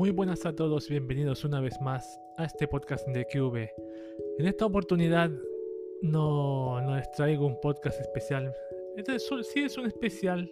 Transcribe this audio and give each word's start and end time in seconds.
Muy 0.00 0.12
buenas 0.12 0.46
a 0.46 0.54
todos, 0.54 0.88
bienvenidos 0.88 1.44
una 1.44 1.60
vez 1.60 1.78
más 1.82 2.18
a 2.38 2.46
este 2.46 2.66
podcast 2.66 3.06
de 3.08 3.26
QV. 3.26 3.68
En 4.38 4.46
esta 4.46 4.64
oportunidad 4.64 5.30
no, 6.00 6.80
no 6.80 6.96
les 6.96 7.12
traigo 7.12 7.44
un 7.44 7.60
podcast 7.60 8.00
especial. 8.00 8.50
Este 8.96 9.16
es, 9.16 9.28
sí 9.52 9.60
es 9.60 9.76
un 9.76 9.84
especial. 9.84 10.50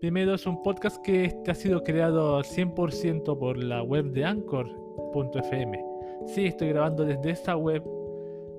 Primero 0.00 0.34
es 0.34 0.46
un 0.46 0.62
podcast 0.62 1.04
que 1.04 1.24
este 1.24 1.50
ha 1.50 1.56
sido 1.56 1.82
creado 1.82 2.36
al 2.36 2.44
100% 2.44 3.36
por 3.36 3.56
la 3.56 3.82
web 3.82 4.04
de 4.12 4.24
Anchor.fm. 4.24 5.84
Sí, 6.26 6.46
estoy 6.46 6.68
grabando 6.68 7.04
desde 7.04 7.30
esta 7.30 7.56
web 7.56 7.82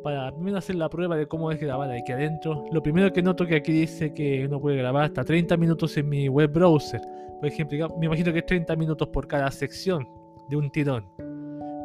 para 0.04 0.34
primero 0.34 0.57
hacer 0.57 0.75
la 0.75 0.89
prueba 0.89 1.16
de 1.16 1.25
cómo 1.25 1.54
es 1.54 1.59
grabar 1.62 1.89
aquí 1.89 2.12
adentro. 2.12 2.66
Lo 2.73 2.84
primero 2.84 3.14
que 3.14 3.21
noto 3.21 3.46
que 3.46 3.55
aquí 3.55 3.71
dice 3.71 4.14
que 4.14 4.46
uno 4.46 4.60
puede 4.60 4.75
grabar 4.75 5.05
hasta 5.05 5.24
30 5.24 5.55
minutos 5.55 5.96
en 5.96 6.10
mi 6.10 6.28
web 6.28 6.52
browser. 6.52 7.00
Por 7.39 7.47
ejemplo, 7.47 7.96
me 7.97 8.07
imagino 8.07 8.33
que 8.33 8.39
es 8.39 8.46
30 8.46 8.75
minutos 8.75 9.07
por 9.07 9.25
cada 9.25 9.50
sección 9.52 10.17
de 10.50 10.57
un 10.57 10.69
tirón. 10.71 11.06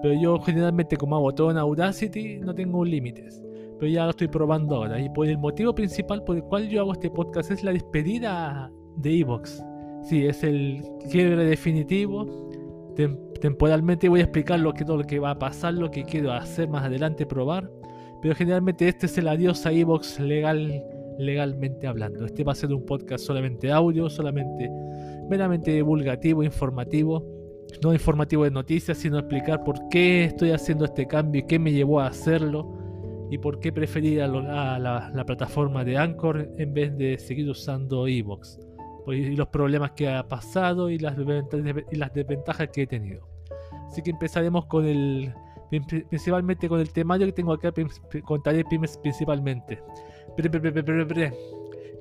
Pero 0.03 0.15
yo 0.21 0.39
generalmente 0.41 0.97
como 0.97 1.17
hago 1.17 1.33
todo 1.33 1.51
en 1.51 1.59
Audacity 1.59 2.39
no 2.39 2.55
tengo 2.55 2.85
límites. 2.85 3.43
Pero 3.79 3.91
ya 3.91 4.05
lo 4.05 4.11
estoy 4.11 4.29
probando 4.29 4.77
ahora. 4.77 5.01
Y 5.01 5.09
por 5.11 5.27
el 5.27 5.39
motivo 5.39 5.75
principal 5.75 6.23
por 6.25 6.37
el 6.37 6.43
cual 6.45 6.69
yo 6.69 6.81
hago 6.81 6.93
este 6.93 7.11
podcast 7.11 7.51
es 7.51 7.65
la 7.65 7.73
despedida 7.73 8.71
de 8.97 9.21
Evox. 9.21 9.63
Sí, 10.03 10.27
es 10.27 10.43
el 10.43 10.83
quiebre 11.11 11.45
definitivo. 11.45 12.51
temporalmente 13.41 14.09
voy 14.09 14.21
a 14.21 14.25
explicar 14.25 14.61
lo 14.61 14.73
que, 14.73 14.85
todo 14.85 14.99
lo 14.99 15.05
que 15.05 15.19
va 15.19 15.31
a 15.31 15.39
pasar, 15.39 15.75
lo 15.75 15.91
que 15.91 16.05
quiero 16.05 16.33
hacer 16.33 16.69
más 16.69 16.85
adelante, 16.85 17.27
probar. 17.27 17.71
Pero 18.21 18.35
generalmente 18.35 18.89
este 18.89 19.07
es 19.07 19.19
el 19.19 19.29
adiós 19.29 19.67
a 19.67 19.73
Evox 19.73 20.21
legal, 20.21 20.85
legalmente 21.19 21.87
hablando. 21.87 22.25
Este 22.25 22.45
va 22.45 22.53
a 22.53 22.57
ser 22.57 22.73
un 22.73 22.85
podcast 22.85 23.25
solamente 23.25 23.71
audio, 23.71 24.09
solamente 24.11 24.71
meramente 25.29 25.73
divulgativo, 25.73 26.43
informativo. 26.43 27.25
No 27.83 27.93
informativo 27.93 28.45
de 28.45 28.51
noticias, 28.51 28.99
sino 28.99 29.19
explicar 29.19 29.65
por 29.65 29.89
qué 29.89 30.25
estoy 30.25 30.51
haciendo 30.53 30.85
este 30.85 31.07
cambio 31.07 31.41
y 31.41 31.47
qué 31.47 31.59
me 31.59 31.73
llevó 31.73 32.01
a 32.01 32.07
hacerlo 32.07 32.79
y 33.31 33.39
por 33.39 33.61
qué 33.61 33.73
preferí 33.73 34.21
a, 34.21 34.29
la, 34.29 35.25
plataforma 35.27 35.85
de 35.85 35.97
Anchor 35.97 36.49
en 36.59 36.75
vez 36.75 36.97
de 36.97 37.19
seguir 37.19 37.49
usando 37.49 38.07
Evox. 38.07 38.59
Pues, 39.05 39.19
y 39.19 39.37
los 39.37 39.49
problemas 39.49 39.93
que 39.93 40.09
ha 40.09 40.29
pasado 40.29 40.91
y 40.91 40.99
las, 40.99 41.17
y 41.91 41.97
las 41.97 42.13
desventajas 42.13 42.69
que 42.69 42.83
he 42.83 42.87
tenido. 42.87 43.27
Así 43.89 44.03
que 44.03 44.11
empezaremos 44.11 44.67
con 44.67 44.87
el 44.87 45.35
principalmente 45.79 46.69
con 46.69 46.81
el 46.81 46.93
temario 46.93 47.27
que 47.27 47.33
tengo 47.33 47.53
acá, 47.53 47.73
contaré 48.25 48.65
principalmente. 49.03 49.83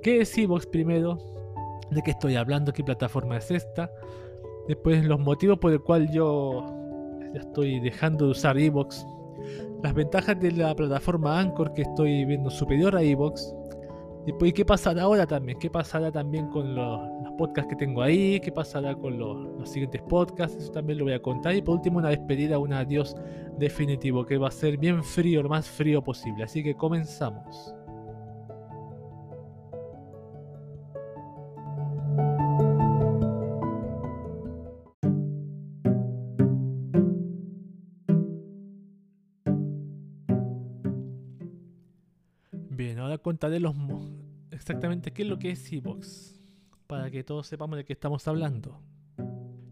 ¿Qué 0.04 0.22
es 0.22 0.38
Evox 0.38 0.66
primero? 0.66 1.18
¿De 1.90 2.02
qué 2.02 2.12
estoy 2.12 2.36
hablando? 2.36 2.74
¿Qué 2.74 2.84
plataforma 2.84 3.38
es 3.38 3.52
esta? 3.52 3.90
Después 4.68 5.04
los 5.06 5.20
motivos 5.20 5.58
por 5.60 5.72
el 5.72 5.82
cual 5.82 6.10
yo 6.12 6.66
ya 7.34 7.40
estoy 7.40 7.80
dejando 7.80 8.26
de 8.26 8.32
usar 8.32 8.58
Evox. 8.58 9.06
Las 9.84 9.94
ventajas 9.94 10.40
de 10.40 10.52
la 10.52 10.76
plataforma 10.76 11.40
Anchor 11.40 11.74
que 11.74 11.82
estoy 11.82 12.26
viendo 12.26 12.50
superior 12.50 12.96
a 12.96 13.02
Evox. 13.02 13.54
Después, 14.26 14.54
¿qué 14.54 14.64
pasará 14.64 15.04
ahora 15.04 15.26
también? 15.26 15.58
¿Qué 15.58 15.70
pasará 15.70 16.12
también 16.12 16.48
con 16.50 16.76
los, 16.76 17.00
podcasts 17.40 17.70
que 17.70 17.76
tengo 17.76 18.04
ahí? 18.04 18.40
¿Qué 18.40 18.52
pasará 18.52 18.94
con 18.94 19.18
los, 19.18 19.68
siguientes 19.68 20.02
podcasts? 20.04 20.56
Eso 20.58 20.72
también 20.72 21.00
lo 21.00 21.06
voy 21.06 21.14
a 21.14 21.22
contar. 21.22 21.56
Y 21.56 21.62
por 21.64 21.78
último, 21.78 21.98
una 21.98 22.10
despedida, 22.10 22.60
un 22.60 22.72
adiós 22.72 23.16
definitivo, 23.58 24.24
que 24.24 24.38
va 24.38 24.50
a 24.50 24.52
ser 24.52 24.78
bien 24.78 25.04
frío, 25.04 25.42
lo 25.42 25.50
más 25.50 25.68
frío 25.68 26.04
posible. 26.04 26.44
Así 26.44 26.62
que 26.62 26.76
comenzamos. 26.76 27.74
Bien, 42.82 42.98
ahora 42.98 43.20
contaré 43.20 43.60
los 43.60 43.76
exactamente 44.50 45.14
qué 45.14 45.22
es 45.22 45.28
lo 45.28 45.38
que 45.38 45.52
es 45.52 45.72
Evox, 45.72 46.42
para 46.88 47.12
que 47.12 47.24
todos 47.24 47.46
sepamos 47.46 47.78
de 47.78 47.86
qué 47.86 47.94
estamos 47.94 48.28
hablando. 48.28 48.82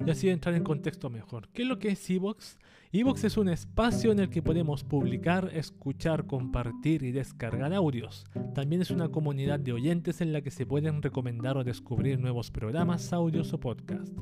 Y 0.06 0.12
así 0.12 0.30
entrar 0.30 0.53
en 0.53 0.64
contexto 0.64 1.09
mejor. 1.09 1.50
¿Qué 1.50 1.64
es 1.64 1.68
lo 1.68 1.80
que 1.80 1.88
es 1.88 2.08
Evox? 2.08 2.59
Evox 2.92 3.24
es 3.24 3.38
un 3.38 3.50
espacio 3.50 4.12
en 4.12 4.19
el 4.19 4.30
que 4.30 4.44
podemos 4.44 4.84
publicar, 4.84 5.50
escuchar, 5.56 6.28
compartir 6.28 7.02
y 7.02 7.12
descargar 7.12 7.74
audios. 7.74 8.25
También 8.53 8.84
es 8.84 8.92
una 8.92 9.09
comunidad 9.09 9.59
de 9.59 9.74
oyentes 9.74 10.22
en 10.22 10.31
la 10.31 10.42
que 10.42 10.52
se 10.52 10.68
pueden 10.68 11.02
recomendar 11.02 11.58
o 11.58 11.64
descubrir 11.64 12.19
nuevos 12.19 12.52
programas, 12.52 13.12
audios 13.12 13.52
o 13.53 13.59
podcasts. 13.59 14.14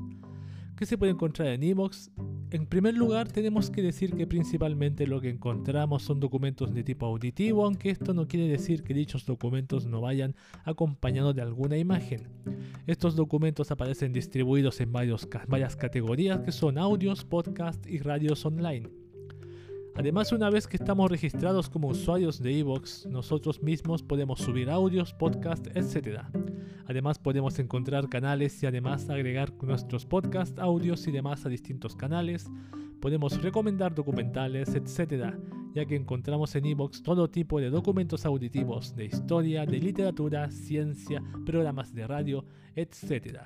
¿Qué 0.77 0.85
se 0.85 0.97
puede 0.97 1.11
encontrar 1.11 1.49
en 1.49 1.63
Evox? 1.63 2.09
En 2.49 2.65
primer 2.65 2.93
lugar, 2.93 3.27
tenemos 3.27 3.69
que 3.69 3.81
decir 3.81 4.15
que 4.15 4.25
principalmente 4.25 5.05
lo 5.05 5.19
que 5.19 5.29
encontramos 5.29 6.03
son 6.03 6.21
documentos 6.21 6.73
de 6.73 6.81
tipo 6.81 7.05
auditivo, 7.05 7.65
aunque 7.65 7.89
esto 7.89 8.13
no 8.13 8.25
quiere 8.25 8.47
decir 8.47 8.83
que 8.83 8.93
dichos 8.93 9.25
documentos 9.25 9.85
no 9.85 9.99
vayan 9.99 10.33
acompañados 10.63 11.35
de 11.35 11.41
alguna 11.41 11.77
imagen. 11.77 12.29
Estos 12.85 13.17
documentos 13.17 13.69
aparecen 13.71 14.13
distribuidos 14.13 14.79
en 14.79 14.93
varias 14.93 15.75
categorías 15.75 16.39
que 16.39 16.53
son 16.53 16.77
audios, 16.77 17.25
podcasts 17.25 17.85
y 17.85 17.99
radios 17.99 18.45
online. 18.45 19.06
Además, 19.97 20.31
una 20.31 20.51
vez 20.51 20.67
que 20.67 20.77
estamos 20.77 21.09
registrados 21.09 21.69
como 21.69 21.87
usuarios 21.87 22.39
de 22.39 22.59
Evox, 22.59 23.07
nosotros 23.07 23.63
mismos 23.63 24.03
podemos 24.03 24.39
subir 24.39 24.69
audios, 24.69 25.11
podcasts, 25.11 25.71
etc. 25.73 26.19
Además, 26.85 27.17
podemos 27.17 27.57
encontrar 27.57 28.07
canales 28.07 28.61
y 28.61 28.67
además 28.67 29.09
agregar 29.09 29.51
nuestros 29.63 30.05
podcasts, 30.05 30.59
audios 30.59 31.07
y 31.07 31.11
demás 31.11 31.47
a 31.47 31.49
distintos 31.49 31.95
canales. 31.95 32.45
Podemos 33.01 33.41
recomendar 33.41 33.95
documentales, 33.95 34.75
etc. 34.75 35.33
Ya 35.73 35.87
que 35.87 35.95
encontramos 35.95 36.55
en 36.55 36.67
Evox 36.67 37.01
todo 37.01 37.31
tipo 37.31 37.59
de 37.59 37.71
documentos 37.71 38.23
auditivos 38.23 38.95
de 38.95 39.05
historia, 39.05 39.65
de 39.65 39.79
literatura, 39.79 40.51
ciencia, 40.51 41.23
programas 41.43 41.95
de 41.95 42.05
radio, 42.05 42.45
etc. 42.75 43.39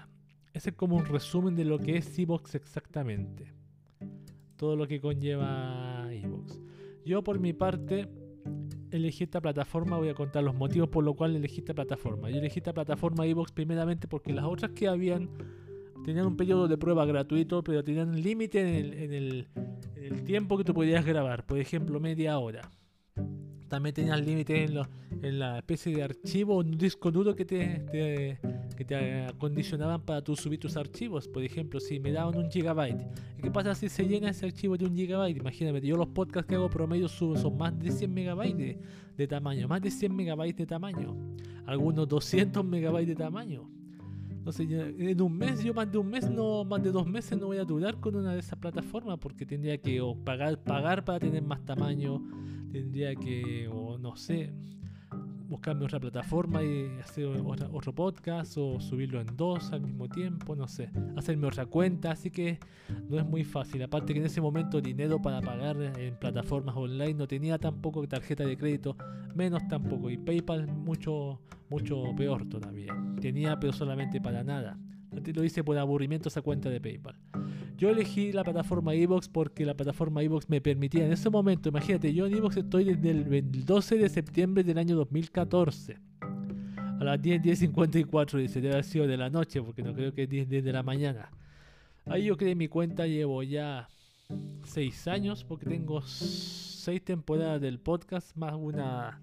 Ese 0.52 0.72
es 0.72 0.76
como 0.76 0.98
un 0.98 1.06
resumen 1.06 1.56
de 1.56 1.64
lo 1.64 1.80
que 1.80 1.96
es 1.96 2.20
Evox 2.20 2.56
exactamente 2.56 3.61
todo 4.62 4.76
lo 4.76 4.88
que 4.88 5.02
conlleva 5.02 6.08
Evox. 6.12 6.62
Yo 7.04 7.24
por 7.24 7.40
mi 7.40 7.52
parte 7.52 8.08
elegí 8.92 9.24
esta 9.24 9.42
plataforma, 9.42 9.98
voy 9.98 10.10
a 10.10 10.14
contar 10.14 10.44
los 10.44 10.54
motivos 10.54 10.88
por 10.88 11.04
los 11.04 11.16
cuales 11.16 11.38
elegí 11.38 11.62
esta 11.62 11.74
plataforma. 11.74 12.30
Yo 12.30 12.38
elegí 12.38 12.60
esta 12.60 12.72
plataforma 12.72 13.26
Evox 13.26 13.52
primeramente 13.52 14.08
porque 14.08 14.32
las 14.32 14.46
otras 14.46 14.70
que 14.74 14.88
habían 14.88 15.32
tenían 16.06 16.28
un 16.28 16.38
periodo 16.38 16.68
de 16.68 16.78
prueba 16.78 17.08
gratuito, 17.08 17.64
pero 17.64 17.84
tenían 17.84 18.22
límite 18.22 18.60
en 19.04 19.14
el, 19.14 19.48
tiempo 20.26 20.60
que 20.60 20.64
tú 20.64 20.76
podías 20.76 21.04
grabar, 21.04 21.44
por 21.48 21.58
ejemplo 21.58 22.00
media 22.00 22.38
hora. 22.38 22.70
También 23.68 23.96
tenían 23.96 24.24
límite 24.24 24.66
en, 24.66 24.78
en, 25.24 25.40
la 25.40 25.58
especie 25.58 25.96
de 25.96 26.04
archivo, 26.04 26.58
un 26.58 26.78
disco 26.78 27.10
duro 27.10 27.36
que 27.36 27.46
te 27.46 28.38
que 28.76 28.86
te 28.86 29.26
acondicionaban 29.26 30.02
para 30.02 30.22
tú 30.22 30.36
subir 30.36 30.60
tus 30.60 30.78
archivos. 30.78 31.28
Por 31.28 31.44
ejemplo, 31.44 31.80
si 31.80 32.00
me 32.00 32.12
daban 32.12 32.38
un 32.38 32.50
gigabyte, 32.50 33.02
¿qué 33.42 33.52
pasa 33.52 33.76
si 33.76 33.90
se 33.90 34.06
llena 34.06 34.30
ese 34.30 34.46
archivo 34.46 34.78
de 34.78 34.86
un 34.86 34.96
gigabyte? 34.96 35.38
Imagínate, 35.38 35.86
yo 35.86 35.98
los 35.98 36.08
podcasts 36.08 36.48
que 36.48 36.56
hago 36.56 36.70
promedio 36.70 37.08
subo 37.08 37.36
son 37.38 37.58
más 37.58 37.78
de 37.78 37.92
100 37.92 38.14
megabytes 38.14 38.78
de, 39.18 39.28
tamaño, 39.28 39.68
más 39.68 39.82
de 39.82 39.92
100 39.92 40.16
megabytes 40.16 40.58
de 40.58 40.66
tamaño, 40.66 41.16
algunos 41.66 42.08
200 42.08 42.64
megabytes 42.66 43.10
de 43.10 43.16
tamaño. 43.16 43.70
Sé, 44.50 44.64
en 44.64 45.22
un 45.22 45.38
mes, 45.38 45.64
yo 45.64 45.72
más 45.72 45.92
de 45.92 46.00
un 46.00 46.10
mes, 46.10 46.28
no, 46.28 46.66
más 46.66 46.82
de 46.82 46.92
dos 46.92 47.06
meses 47.06 47.40
no 47.40 47.46
voy 47.46 47.58
a 47.58 47.64
durar 47.64 48.00
con 48.00 48.16
una 48.16 48.34
de 48.34 48.40
esas 48.40 48.58
plataformas 48.58 49.20
porque 49.20 49.46
tendría 49.46 49.78
que 49.78 50.02
pagar, 50.26 50.58
pagar 50.64 51.06
para 51.06 51.20
tener 51.20 51.44
más 51.44 51.64
tamaño, 51.64 52.20
tendría 52.72 53.16
que, 53.16 53.70
o 53.72 54.00
no 54.00 54.16
sé, 54.16 54.52
buscarme 55.52 55.84
otra 55.84 56.00
plataforma 56.00 56.64
y 56.64 56.88
hacer 57.04 57.28
otro 57.74 57.94
podcast 57.94 58.58
o 58.58 58.80
subirlo 58.80 59.20
en 59.20 59.36
dos 59.36 59.74
al 59.74 59.82
mismo 59.82 60.08
tiempo, 60.08 60.56
no 60.56 60.66
sé, 60.66 60.90
hacerme 61.18 61.48
otra 61.48 61.66
cuenta, 61.66 62.12
así 62.12 62.32
que 62.32 62.58
no 63.10 63.20
es 63.20 63.26
muy 63.26 63.44
fácil. 63.44 63.84
Aparte 63.84 64.14
que 64.14 64.20
en 64.20 64.26
ese 64.26 64.40
momento 64.40 64.80
dinero 64.80 65.22
para 65.22 65.42
pagar 65.42 65.76
en 65.82 66.16
plataformas 66.16 66.76
online 66.78 67.16
no 67.16 67.28
tenía 67.28 67.58
tampoco 67.58 68.08
tarjeta 68.08 68.46
de 68.46 68.58
crédito, 68.58 68.96
menos 69.36 69.68
tampoco, 69.68 70.10
y 70.10 70.18
PayPal 70.18 70.68
mucho, 70.68 71.42
mucho 71.70 72.02
peor 72.16 72.48
todavía. 72.48 72.96
Tenía 73.20 73.60
pero 73.60 73.74
solamente 73.74 74.22
para 74.22 74.46
nada. 74.46 74.80
Lo 75.12 75.44
hice 75.44 75.66
por 75.66 75.78
aburrimiento 75.78 76.30
esa 76.30 76.42
cuenta 76.42 76.70
de 76.70 76.80
PayPal. 76.80 77.20
Yo 77.82 77.90
elegí 77.90 78.32
la 78.32 78.44
plataforma 78.44 78.94
Evox 78.94 79.28
porque 79.28 79.66
la 79.66 79.74
plataforma 79.74 80.22
Evox 80.22 80.48
me 80.48 80.62
permitía 80.62 81.04
en 81.04 81.14
ese 81.14 81.32
momento, 81.32 81.70
imagínate, 81.70 82.14
yo 82.14 82.28
en 82.28 82.36
Evox 82.36 82.58
estoy 82.58 82.84
desde 82.84 83.10
el 83.10 83.66
12 83.66 83.98
de 83.98 84.08
septiembre 84.08 84.64
del 84.64 84.78
año 84.78 84.96
2014. 84.96 85.98
A 86.22 87.04
las 87.04 87.20
10, 87.20 87.42
10.54 87.42 88.38
dice, 88.38 88.62
debe 88.62 88.76
haber 88.76 88.86
sido 88.86 89.08
de 89.08 89.18
la 89.18 89.32
noche 89.32 89.64
porque 89.64 89.82
no 89.82 89.96
creo 89.96 90.14
que 90.14 90.22
es 90.26 90.30
10, 90.30 90.48
10 90.48 90.64
de 90.64 90.72
la 90.72 90.84
mañana. 90.84 91.32
Ahí 92.06 92.26
yo 92.26 92.38
creé 92.38 92.54
mi 92.54 92.68
cuenta, 92.68 93.08
llevo 93.08 93.42
ya 93.42 93.90
6 94.66 95.08
años 95.08 95.44
porque 95.44 95.66
tengo 95.66 96.04
6 96.04 97.04
temporadas 97.04 97.62
del 97.62 97.80
podcast 97.80 98.38
más 98.38 98.54
una 98.54 99.20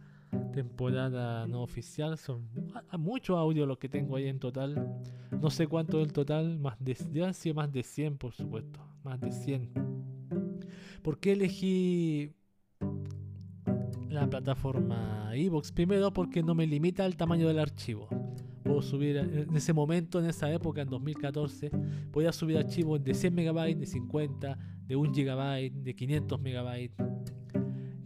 temporada 0.52 1.46
no 1.46 1.62
oficial. 1.62 2.16
Son 2.18 2.48
mucho 2.98 3.36
audio 3.36 3.66
lo 3.66 3.78
que 3.78 3.88
tengo 3.88 4.16
ahí 4.16 4.26
en 4.26 4.38
total. 4.38 5.00
No 5.40 5.50
sé 5.50 5.66
cuánto 5.66 6.00
el 6.00 6.12
total, 6.12 6.58
más 6.58 6.76
de, 6.80 6.96
ya 7.12 7.32
más 7.54 7.72
de 7.72 7.82
100 7.82 8.18
por 8.18 8.34
supuesto. 8.34 8.80
más 9.04 9.20
de 9.20 9.30
100. 9.30 9.70
¿Por 11.02 11.18
qué 11.20 11.32
elegí 11.32 12.32
la 14.08 14.28
plataforma 14.28 15.30
Evox? 15.34 15.72
Primero 15.72 16.12
porque 16.12 16.42
no 16.42 16.54
me 16.54 16.66
limita 16.66 17.06
el 17.06 17.16
tamaño 17.16 17.48
del 17.48 17.58
archivo. 17.58 18.08
Puedo 18.64 18.82
subir, 18.82 19.16
en 19.16 19.56
ese 19.56 19.72
momento, 19.72 20.18
en 20.18 20.26
esa 20.26 20.52
época, 20.52 20.82
en 20.82 20.90
2014, 20.90 21.70
podía 22.12 22.32
subir 22.32 22.58
archivos 22.58 23.02
de 23.02 23.14
100 23.14 23.34
MB, 23.34 23.76
de 23.78 23.86
50, 23.86 24.58
de 24.86 24.96
1 24.96 25.12
GB, 25.12 25.72
de 25.72 25.94
500 25.94 26.40
MB. 26.40 27.17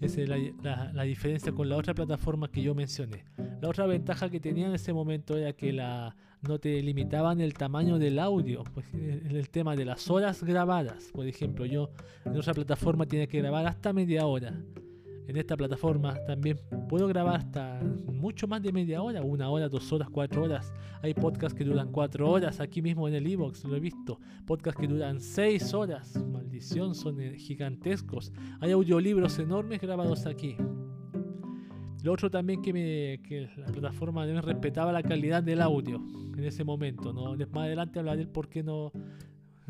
Esa 0.03 0.21
es 0.21 0.29
la, 0.29 1.03
diferencia 1.05 1.53
con 1.53 1.69
la 1.69 1.77
otra 1.77 1.95
plataforma 1.95 2.51
que 2.51 2.61
yo 2.61 2.75
mencioné. 2.75 3.25
La 3.61 3.69
otra 3.69 3.87
ventaja 3.87 4.29
que 4.29 4.41
tenía 4.41 4.67
en 4.67 4.75
ese 4.75 4.93
momento 4.93 5.37
era 5.37 5.53
que 5.53 5.73
la, 5.73 6.17
no 6.41 6.59
te 6.59 6.83
limitaban 6.83 7.41
el 7.41 7.55
tamaño 7.55 8.01
del 8.01 8.19
audio, 8.19 8.65
pues 8.75 8.85
en 8.93 9.37
el 9.37 9.49
tema 9.49 9.77
de 9.77 9.85
las 9.85 10.11
horas 10.11 10.43
grabadas. 10.43 11.11
Por 11.13 11.29
ejemplo, 11.29 11.67
yo 11.67 11.91
en 12.25 12.37
otra 12.37 12.53
plataforma 12.53 13.07
tenía 13.07 13.29
que 13.29 13.39
grabar 13.39 13.65
hasta 13.67 13.93
media 13.93 14.27
hora. 14.27 14.61
En 15.27 15.37
esta 15.37 15.57
plataforma 15.57 16.15
también 16.27 16.59
puedo 16.89 17.07
grabar 17.07 17.37
hasta 17.37 17.81
mucho 18.13 18.47
más 18.47 18.63
de 18.63 18.73
media 18.73 19.03
hora, 19.03 19.23
una 19.23 19.49
hora, 19.49 19.69
dos 19.69 19.93
horas, 19.93 20.09
cuatro 20.11 20.45
horas. 20.45 20.73
Hay 21.01 21.15
podcasts 21.15 21.57
que 21.57 21.65
duran 21.65 21.91
cuatro 21.93 22.31
horas, 22.31 22.61
aquí 22.61 22.83
mismo 22.83 23.09
en 23.09 23.15
el 23.15 23.27
Evox 23.27 23.65
lo 23.65 23.77
he 23.77 23.81
visto. 23.81 24.19
Podcasts 24.47 24.81
que 24.81 24.89
duran 24.89 25.21
seis 25.21 25.73
horas, 25.75 26.17
maldición, 26.17 26.95
son 26.95 27.19
gigantescos. 27.37 28.33
Hay 28.61 28.73
audiolibros 28.73 29.39
enormes 29.39 29.81
grabados 29.81 30.27
aquí. 30.27 30.57
Lo 32.03 32.13
otro 32.13 32.29
también 32.29 32.61
que, 32.61 32.73
me, 32.73 33.21
que 33.23 33.49
la 33.57 33.67
plataforma 33.67 34.27
respetaba 34.27 34.91
la 34.91 35.05
calidad 35.05 35.41
del 35.43 35.63
audio 35.63 36.03
en 36.37 36.45
ese 36.45 36.65
momento. 36.65 37.13
¿no? 37.13 37.37
Más 37.37 37.65
adelante 37.65 38.01
hablaré 38.01 38.19
del 38.19 38.29
por 38.29 38.49
qué 38.49 38.65
no 38.65 38.91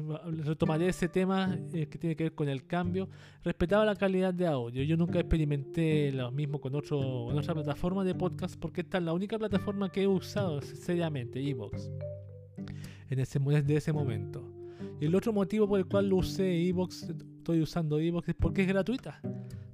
retomaré 0.44 0.88
ese 0.88 1.08
tema 1.08 1.58
eh, 1.72 1.86
que 1.86 1.98
tiene 1.98 2.16
que 2.16 2.24
ver 2.24 2.34
con 2.34 2.48
el 2.48 2.66
cambio. 2.66 3.08
Respetaba 3.44 3.84
la 3.84 3.96
calidad 3.96 4.34
de 4.34 4.46
audio. 4.46 4.82
Yo 4.82 4.96
nunca 4.96 5.20
experimenté 5.20 6.12
lo 6.12 6.30
mismo 6.30 6.60
con, 6.60 6.74
otro, 6.74 7.26
otra 7.26 7.54
plataforma 7.54 8.04
de 8.04 8.14
podcast 8.14 8.56
porque 8.58 8.82
esta 8.82 8.98
es 8.98 9.04
la 9.04 9.12
única 9.12 9.38
plataforma 9.38 9.90
que 9.90 10.02
he 10.02 10.06
usado 10.06 10.60
seriamente, 10.60 11.40
Evox. 11.40 11.90
En 13.10 13.18
ese, 13.18 13.38
desde 13.38 13.76
ese 13.76 13.92
momento. 13.92 14.42
Y 15.00 15.06
el 15.06 15.14
otro 15.14 15.32
motivo 15.32 15.68
por 15.68 15.78
el 15.78 15.86
cual 15.86 16.08
lo 16.08 16.16
usé 16.16 16.68
Evox, 16.68 17.08
estoy 17.38 17.60
usando 17.60 17.98
Evox, 17.98 18.28
es 18.28 18.34
porque 18.34 18.62
es 18.62 18.68
gratuita 18.68 19.20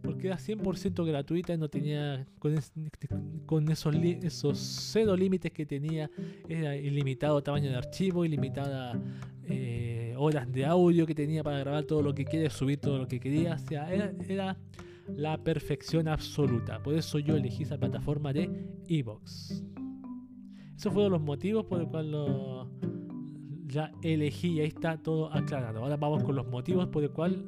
porque 0.08 0.28
era 0.28 0.38
100% 0.38 1.06
gratuita 1.06 1.52
y 1.52 1.58
no 1.58 1.69
tenía 1.69 2.26
con, 2.38 3.70
esos, 3.70 3.94
esos 3.94 4.58
cero 4.58 5.14
límites 5.14 5.52
que 5.52 5.66
tenía, 5.66 6.10
era 6.48 6.74
ilimitado 6.76 7.42
tamaño 7.42 7.69
de 7.69 7.76
archivo, 7.76 8.24
ilimitada 8.24 8.98
eh, 9.44 9.88
horas 10.19 10.50
de 10.53 10.65
audio 10.65 11.06
que 11.06 11.15
tenía 11.15 11.43
para 11.43 11.59
grabar 11.59 11.85
todo 11.85 12.03
lo 12.03 12.15
que 12.15 12.25
quería, 12.25 12.50
subir 12.50 12.79
todo 12.79 12.99
lo 12.99 13.09
que 13.09 13.20
quería, 13.20 13.55
o 13.55 13.59
sea, 13.59 13.93
era, 13.93 14.56
la 15.17 15.43
perfección 15.43 16.06
absoluta, 16.06 16.82
por 16.82 16.94
eso 16.94 17.19
yo 17.19 17.37
elegí 17.37 17.62
esa 17.62 17.79
plataforma 17.79 18.32
de 18.32 18.50
Evox. 18.88 19.65
Esos 20.76 20.93
fueron 20.93 21.12
los 21.12 21.23
motivos 21.23 21.65
por 21.65 21.79
los 21.79 21.88
cuales 21.88 22.11
lo, 22.12 22.70
ya 23.67 23.91
elegí 24.03 24.61
ahí 24.61 24.69
está 24.69 24.97
todo 24.99 25.32
aclarado. 25.32 25.82
Ahora 25.82 25.97
vamos 25.97 26.25
con 26.25 26.37
los 26.37 26.47
motivos 26.47 26.88
por 26.88 27.03
el 27.03 27.11
cual 27.11 27.47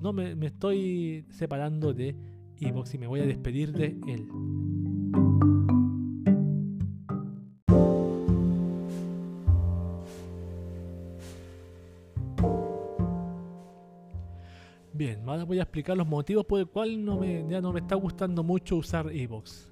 no 0.00 0.12
me, 0.12 0.32
estoy 0.46 1.24
separando 1.30 1.92
de 1.92 2.16
Evox 2.60 2.94
y 2.94 2.98
me 2.98 3.06
voy 3.06 3.20
a 3.20 3.26
despedir 3.26 3.72
de 3.72 3.96
él. 4.06 4.26
Bien, 14.94 15.26
ahora 15.26 15.44
voy 15.44 15.58
a 15.58 15.62
explicar 15.62 15.96
los 15.96 16.06
motivos 16.06 16.44
por 16.44 16.60
el 16.60 16.66
cual 16.66 17.04
no 17.04 17.18
me, 17.18 17.46
ya 17.48 17.60
no 17.60 17.72
me 17.72 17.80
está 17.80 17.94
gustando 17.94 18.42
mucho 18.42 18.76
usar 18.76 19.10
Evox. 19.10 19.70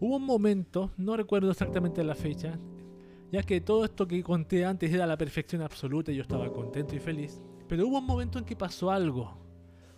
Hubo 0.00 0.16
un 0.16 0.24
momento, 0.24 0.90
no 0.96 1.16
recuerdo 1.16 1.50
exactamente 1.50 2.02
la 2.02 2.14
fecha, 2.14 2.58
ya 3.30 3.42
que 3.42 3.60
todo 3.60 3.84
esto 3.84 4.06
que 4.06 4.22
conté 4.22 4.64
antes 4.64 4.92
era 4.92 5.06
la 5.06 5.16
perfección 5.16 5.62
absoluta 5.62 6.10
y 6.10 6.16
yo 6.16 6.22
estaba 6.22 6.52
contento 6.52 6.96
y 6.96 6.98
feliz, 6.98 7.40
pero 7.68 7.86
hubo 7.86 7.98
un 7.98 8.06
momento 8.06 8.38
en 8.38 8.44
que 8.44 8.56
pasó 8.56 8.90
algo 8.90 9.42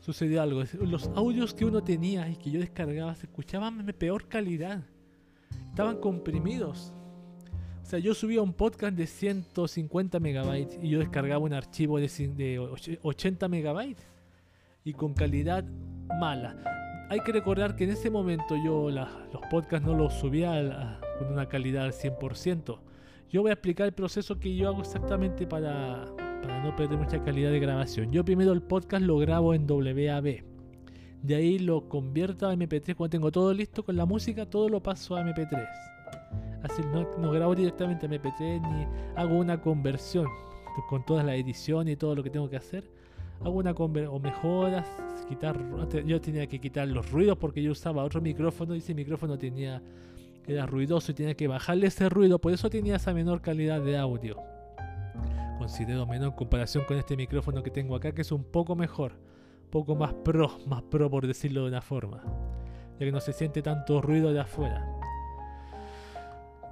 sucedió 0.05 0.43
algo. 0.43 0.63
Los 0.83 1.11
audios 1.15 1.55
que 1.55 1.65
uno 1.65 1.83
tenía 1.83 2.29
y 2.29 2.37
que 2.37 2.51
yo 2.51 2.61
descargaba 2.61 3.15
se 3.15 3.27
escuchaban 3.27 3.87
de 3.87 3.93
peor 3.95 4.29
calidad. 4.29 4.83
Estaban 5.71 5.97
comprimidos. 5.99 6.93
O 7.83 7.87
sea, 7.87 7.99
yo 7.99 8.15
subía 8.15 8.43
un 8.43 8.53
podcast 8.53 8.97
de 8.97 9.07
150 9.07 10.21
megabytes 10.21 10.79
y 10.83 10.91
yo 10.91 10.99
descargaba 10.99 11.43
un 11.43 11.55
archivo 11.55 11.99
de, 11.99 12.59
80 13.03 13.49
megabytes 13.49 14.07
y 14.85 14.93
con 14.93 15.15
calidad 15.15 15.65
mala. 16.21 16.57
Hay 17.09 17.21
que 17.21 17.33
recordar 17.33 17.75
que 17.75 17.85
en 17.85 17.91
ese 17.91 18.11
momento 18.11 18.55
yo 18.63 18.91
los 18.91 19.09
podcasts 19.51 19.87
no 19.87 19.97
los 19.97 20.13
subía 20.15 21.01
con 21.19 21.33
una 21.33 21.49
calidad 21.49 21.87
al 21.87 21.93
100%. 21.93 22.79
Yo 23.31 23.43
voy 23.43 23.51
a 23.51 23.55
explicar 23.55 23.87
el 23.87 23.93
proceso 23.93 24.39
que 24.39 24.55
yo 24.55 24.69
hago 24.69 24.83
exactamente 24.83 25.47
para, 25.47 26.05
para 26.17 26.63
no 26.63 26.77
perder 26.77 26.99
mucha 26.99 27.23
calidad 27.23 27.51
de 27.51 27.61
grabación. 27.61 28.13
Yo 28.13 28.25
primero 28.25 28.53
el 28.53 28.63
podcast 28.63 29.05
lo 29.05 29.17
grabo 29.19 29.55
en 29.55 29.69
WAV. 29.69 30.45
De 31.23 31.35
ahí 31.35 31.59
lo 31.59 31.89
convierto 31.89 32.47
a 32.47 32.55
MP3 32.55 32.95
cuando 32.95 33.11
tengo 33.11 33.33
todo 33.33 33.55
listo 33.55 33.83
con 33.83 33.97
la 33.97 34.05
música, 34.05 34.45
todo 34.45 34.69
lo 34.69 34.83
paso 34.83 35.17
a 35.17 35.23
MP3. 35.23 35.67
Así 36.63 36.83
no, 37.19 37.31
grabo 37.31 37.55
directamente 37.55 38.07
a 38.07 38.11
MP3 38.11 38.61
ni 38.61 38.87
hago 39.17 39.37
una 39.37 39.61
conversión 39.61 40.27
con 40.89 41.05
toda 41.05 41.23
la 41.23 41.35
edición 41.35 41.89
y 41.89 41.97
todo 41.97 42.15
lo 42.15 42.23
que 42.23 42.31
tengo 42.31 42.51
que 42.51 42.57
hacer. 42.57 42.85
Hago 43.41 43.59
una 43.59 43.73
o 43.73 44.19
mejoras, 44.19 44.87
quitar 45.29 45.59
yo 46.07 46.21
tenía 46.21 46.47
que 46.47 46.61
quitar 46.61 46.89
los 46.89 47.11
ruidos 47.11 47.37
porque 47.39 47.63
yo 47.63 47.73
usaba 47.73 48.05
otro 48.05 48.21
micrófono 48.21 48.75
y 48.75 48.79
ese 48.79 48.95
micrófono 48.95 49.39
tenía 49.39 49.83
era 50.47 50.67
ruidoso 50.67 51.13
y 51.13 51.15
tenía 51.15 51.35
que 51.35 51.49
bajarle 51.49 51.87
ese 51.87 52.09
ruido, 52.09 52.39
por 52.39 52.53
eso 52.53 52.69
tenía 52.69 52.97
esa 52.97 53.15
menor 53.15 53.41
calidad 53.41 53.81
de 53.81 53.97
audio 53.97 54.37
considero 55.65 56.05
menor 56.07 56.29
en 56.29 56.37
comparación 56.37 56.85
con 56.85 56.99
este 56.99 57.17
micrófono 57.17 57.63
que 57.63 57.71
tengo 57.71 57.97
acá, 57.97 58.13
que 58.13 58.21
es 58.21 58.33
un 58.33 58.45
poco 58.45 58.77
mejor, 58.77 59.13
poco 59.71 59.95
más 59.95 60.13
pro, 60.13 60.59
más 60.67 60.83
pro 60.83 61.11
por 61.11 61.27
decirlo 61.27 61.63
de 61.63 61.69
una 61.69 61.81
forma, 61.81 62.23
ya 62.99 63.07
que 63.07 63.11
no 63.11 63.19
se 63.19 63.33
siente 63.33 63.63
tanto 63.63 64.03
ruido 64.03 64.33
de 64.35 64.41
afuera. 64.41 64.94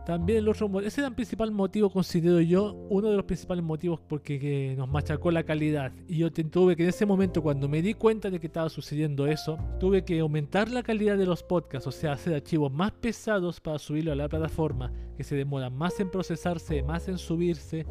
También 0.06 0.38
el 0.38 0.48
otro 0.48 0.80
ese 0.80 1.00
era 1.00 1.08
el 1.08 1.14
principal 1.14 1.52
motivo, 1.52 1.88
considero 1.88 2.40
yo, 2.40 2.74
uno 2.90 3.08
de 3.10 3.16
los 3.16 3.24
principales 3.24 3.62
motivos 3.62 4.00
porque 4.08 4.74
nos 4.76 4.88
machacó 4.88 5.30
la 5.30 5.44
calidad. 5.44 5.92
Y 6.08 6.18
yo 6.18 6.32
tuve 6.32 6.74
que 6.74 6.82
en 6.82 6.88
ese 6.88 7.06
momento, 7.06 7.42
cuando 7.42 7.68
me 7.68 7.82
di 7.82 7.94
cuenta 7.94 8.28
de 8.28 8.40
que 8.40 8.48
estaba 8.48 8.68
sucediendo 8.68 9.26
eso, 9.26 9.58
tuve 9.78 10.04
que 10.04 10.18
aumentar 10.18 10.70
la 10.70 10.82
calidad 10.82 11.16
de 11.16 11.26
los 11.26 11.42
podcasts, 11.42 11.86
o 11.86 11.92
sea, 11.92 12.12
hacer 12.12 12.34
archivos 12.34 12.72
más 12.72 12.90
pesados 12.92 13.60
para 13.60 13.78
subirlo 13.78 14.12
a 14.12 14.16
la 14.16 14.28
plataforma, 14.28 14.92
que 15.16 15.22
se 15.22 15.36
demoran 15.36 15.72
más 15.76 16.00
en 16.00 16.10
procesarse, 16.10 16.82
más 16.82 17.06
en 17.06 17.18
subirse 17.18 17.86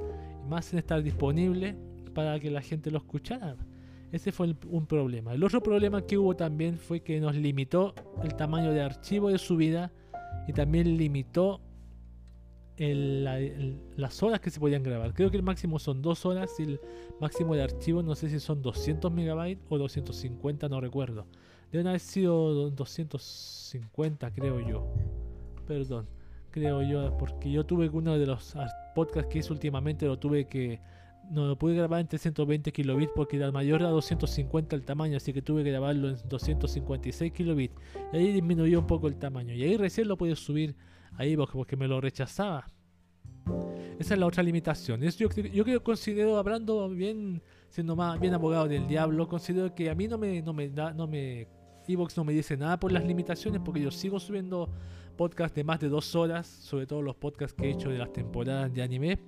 más 0.52 0.74
en 0.74 0.80
estar 0.80 1.02
disponible 1.02 1.76
para 2.14 2.40
que 2.40 2.52
la 2.52 2.62
gente 2.62 2.92
lo 2.92 2.98
escuchara. 2.98 3.56
Ese 4.12 4.34
fue 4.34 4.54
un 4.70 4.86
problema. 4.86 5.34
El 5.34 5.44
otro 5.44 5.64
problema 5.64 6.06
que 6.06 6.18
hubo 6.18 6.36
también 6.36 6.78
fue 6.78 7.00
que 7.00 7.22
nos 7.22 7.36
limitó 7.36 7.96
el 8.22 8.36
tamaño 8.36 8.74
de 8.74 8.82
archivo 8.82 9.30
de 9.30 9.38
subida 9.38 9.94
y 10.48 10.52
también 10.52 10.98
limitó 10.98 11.62
las 13.96 14.24
horas 14.24 14.40
que 14.40 14.50
se 14.50 14.60
podían 14.60 14.84
grabar. 14.84 15.14
Creo 15.14 15.30
que 15.32 15.38
el 15.38 15.44
máximo 15.44 15.80
son 15.80 16.02
dos 16.02 16.26
horas 16.26 16.60
y 16.60 16.64
el 16.64 16.80
máximo 17.20 17.56
de 17.56 17.64
archivo 17.64 18.02
no 18.02 18.16
sé 18.16 18.30
si 18.30 18.40
son 18.40 18.62
200 18.62 19.12
megabytes 19.12 19.64
o 19.70 19.78
250, 19.78 20.68
no 20.70 20.82
recuerdo. 20.82 21.26
Deben 21.72 21.88
haber 21.88 22.00
sido 22.00 22.70
250, 22.72 24.32
creo 24.32 24.60
yo. 24.68 24.94
Perdón 25.68 26.08
creo 26.52 26.82
yo, 26.84 27.18
porque 27.18 27.50
yo 27.50 27.66
tuve 27.66 27.90
uno 27.90 28.18
de 28.18 28.26
los 28.26 28.54
podcasts 28.94 29.32
que 29.32 29.40
hice 29.40 29.52
últimamente, 29.52 30.06
lo 30.06 30.20
tuve 30.20 30.46
que, 30.46 30.80
no 31.32 31.48
lo 31.48 31.58
pude 31.58 31.76
grabar 31.76 32.02
en 32.02 32.08
320 32.08 32.72
kilobits 32.72 33.12
porque 33.16 33.38
era 33.38 33.52
mayor 33.52 33.82
a 33.84 33.90
250 33.90 34.76
el 34.76 34.84
tamaño, 34.84 35.18
así 35.18 35.34
que 35.34 35.42
tuve 35.42 35.64
que 35.64 35.72
grabarlo 35.72 36.10
en 36.10 36.18
256 36.28 37.32
kilobits. 37.32 37.74
Y 38.14 38.18
ahí 38.18 38.32
disminuyó 38.34 38.80
un 38.80 38.88
poco 38.88 39.08
el 39.08 39.16
tamaño. 39.16 39.54
Y 39.54 39.64
ahí 39.64 39.78
recién 39.78 40.08
lo 40.08 40.18
pude 40.18 40.36
subir 40.36 40.76
ahí 41.16 41.36
porque 41.36 41.76
me 41.76 41.88
lo 41.88 42.02
rechazaba. 42.02 42.66
Esa 44.00 44.14
es 44.16 44.20
la 44.20 44.26
otra 44.26 44.42
limitación. 44.42 45.02
Yo, 45.02 45.30
yo 45.30 45.66
que 45.66 45.80
considero, 45.80 46.38
hablando 46.38 46.90
bien, 46.90 47.42
siendo 47.70 47.96
más 47.96 48.20
bien 48.20 48.34
abogado 48.34 48.68
del 48.68 48.88
diablo, 48.88 49.28
considero 49.28 49.74
que 49.76 49.90
a 49.90 49.96
mí 49.96 50.08
no 50.08 50.18
me, 50.18 50.42
no 50.42 50.54
me 50.54 50.70
da, 50.70 50.94
no 50.94 51.08
me, 51.08 51.48
Evox 51.88 52.18
no 52.18 52.24
me 52.24 52.34
dice 52.34 52.58
nada 52.58 52.80
por 52.80 52.92
las 52.92 53.04
limitaciones 53.06 53.62
porque 53.64 53.82
yo 53.82 53.92
sigo 53.92 54.20
subiendo 54.20 54.70
podcast 55.18 55.56
de 55.56 55.64
más 55.64 55.80
de 55.80 55.90
dos 55.90 56.16
horas, 56.16 56.48
sobre 56.48 56.88
todo 56.88 57.02
los 57.02 57.16
podcasts 57.16 57.54
que 57.54 57.68
he 57.68 57.72
hecho 57.72 57.90
de 57.90 57.98
las 57.98 58.12
temporadas 58.12 58.74
de 58.74 58.82
anime. 58.82 59.20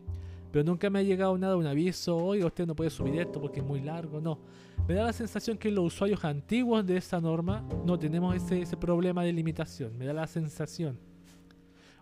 Pero 0.51 0.63
nunca 0.63 0.89
me 0.89 0.99
ha 0.99 1.03
llegado 1.03 1.35
nada, 1.37 1.57
un 1.57 1.65
aviso, 1.65 2.15
oiga, 2.15 2.45
usted 2.45 2.67
no 2.67 2.75
puede 2.75 2.91
subir 2.91 3.19
esto 3.19 3.41
porque 3.41 3.59
es 3.59 3.65
muy 3.65 3.81
largo, 3.81 4.21
no. 4.21 4.39
Me 4.87 4.93
da 4.93 5.05
la 5.05 5.13
sensación 5.13 5.57
que 5.57 5.71
los 5.71 5.85
usuarios 5.85 6.23
antiguos 6.25 6.85
de 6.85 6.97
esa 6.97 7.19
norma 7.19 7.67
no 7.85 7.97
tenemos 7.97 8.35
ese, 8.35 8.61
ese 8.61 8.77
problema 8.77 9.23
de 9.23 9.33
limitación, 9.33 9.97
me 9.97 10.05
da 10.05 10.13
la 10.13 10.27
sensación. 10.27 10.99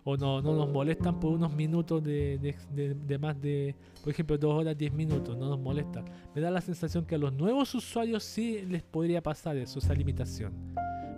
O 0.04 0.16
no, 0.16 0.42
no 0.42 0.54
nos 0.54 0.68
molestan 0.68 1.20
por 1.20 1.32
unos 1.32 1.54
minutos 1.54 2.02
de, 2.02 2.38
de, 2.72 3.18
más 3.18 3.40
de, 3.40 3.74
por 4.02 4.12
ejemplo, 4.12 4.36
dos 4.36 4.52
horas, 4.60 4.76
diez 4.76 4.92
minutos, 4.92 5.36
no 5.36 5.48
nos 5.48 5.60
molestan. 5.60 6.04
Me 6.34 6.40
da 6.40 6.50
la 6.50 6.60
sensación 6.60 7.04
que 7.04 7.14
a 7.14 7.18
los 7.18 7.32
nuevos 7.32 7.74
usuarios 7.74 8.24
sí 8.24 8.62
les 8.68 8.82
podría 8.82 9.22
pasar 9.22 9.56
eso, 9.56 9.78
esa 9.78 9.94
limitación. 9.94 10.52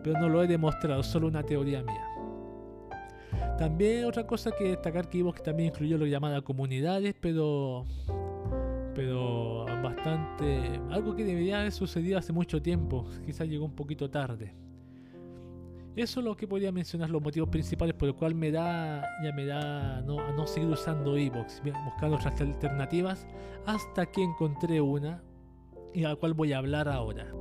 Pero 0.02 0.20
no 0.20 0.28
lo 0.28 0.42
he 0.42 0.46
demostrado, 0.46 1.02
solo 1.02 1.28
una 1.28 1.42
teoría 1.42 1.82
mía. 1.82 2.04
También 3.58 4.04
otra 4.04 4.26
cosa 4.26 4.50
que 4.50 4.64
destacar 4.64 5.08
que 5.08 5.24
que 5.24 5.42
también 5.42 5.68
incluyó 5.68 5.96
lo 5.96 6.06
llamada 6.06 6.42
comunidades, 6.42 7.14
pero 7.20 7.86
pero 8.94 9.64
bastante 9.82 10.80
algo 10.90 11.16
que 11.16 11.24
debería 11.24 11.60
haber 11.60 11.72
sucedido 11.72 12.18
hace 12.18 12.32
mucho 12.32 12.62
tiempo, 12.62 13.06
quizás 13.24 13.48
llegó 13.48 13.64
un 13.64 13.74
poquito 13.74 14.08
tarde. 14.10 14.63
Eso 15.96 16.18
es 16.18 16.26
lo 16.26 16.36
que 16.36 16.48
podría 16.48 16.72
mencionar 16.72 17.08
los 17.08 17.22
motivos 17.22 17.48
principales 17.48 17.94
por 17.94 18.08
el 18.08 18.16
cual 18.16 18.34
me 18.34 18.50
da 18.50 19.00
ya 19.22 19.32
me 19.32 19.46
da 19.46 20.00
no, 20.02 20.18
a 20.18 20.32
no 20.32 20.44
seguir 20.44 20.68
usando 20.68 21.16
Evox, 21.16 21.62
buscando 21.62 22.16
otras 22.16 22.40
alternativas 22.40 23.28
hasta 23.64 24.04
que 24.06 24.24
encontré 24.24 24.80
una 24.80 25.22
y 25.92 26.02
a 26.02 26.08
la 26.08 26.16
cual 26.16 26.34
voy 26.34 26.52
a 26.52 26.58
hablar 26.58 26.88
ahora. 26.88 27.32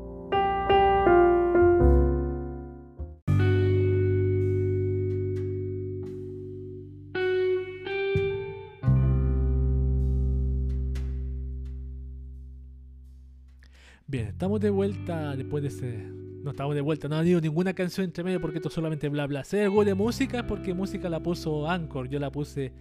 Bien, 14.05 14.27
estamos 14.27 14.61
de 14.61 14.69
vuelta 14.69 15.35
después 15.35 15.63
de 15.63 15.69
ese. 15.69 16.22
No 16.43 16.51
estamos 16.51 16.75
de 16.75 16.81
vuelta, 16.81 17.07
no 17.07 17.15
ha 17.15 17.19
habido 17.19 17.39
ninguna 17.39 17.73
canción 17.73 18.03
entre 18.03 18.23
medio 18.23 18.41
porque 18.41 18.57
esto 18.57 18.69
solamente 18.69 19.07
bla 19.07 19.25
bla. 19.27 19.45
Si 19.45 19.57
algo 19.57 19.85
de 19.85 19.93
música 19.93 20.45
porque 20.45 20.73
música 20.73 21.09
la 21.09 21.21
puso 21.21 21.69
Anchor. 21.69 22.09
Yo 22.09 22.19
la 22.19 22.31
puse 22.31 22.73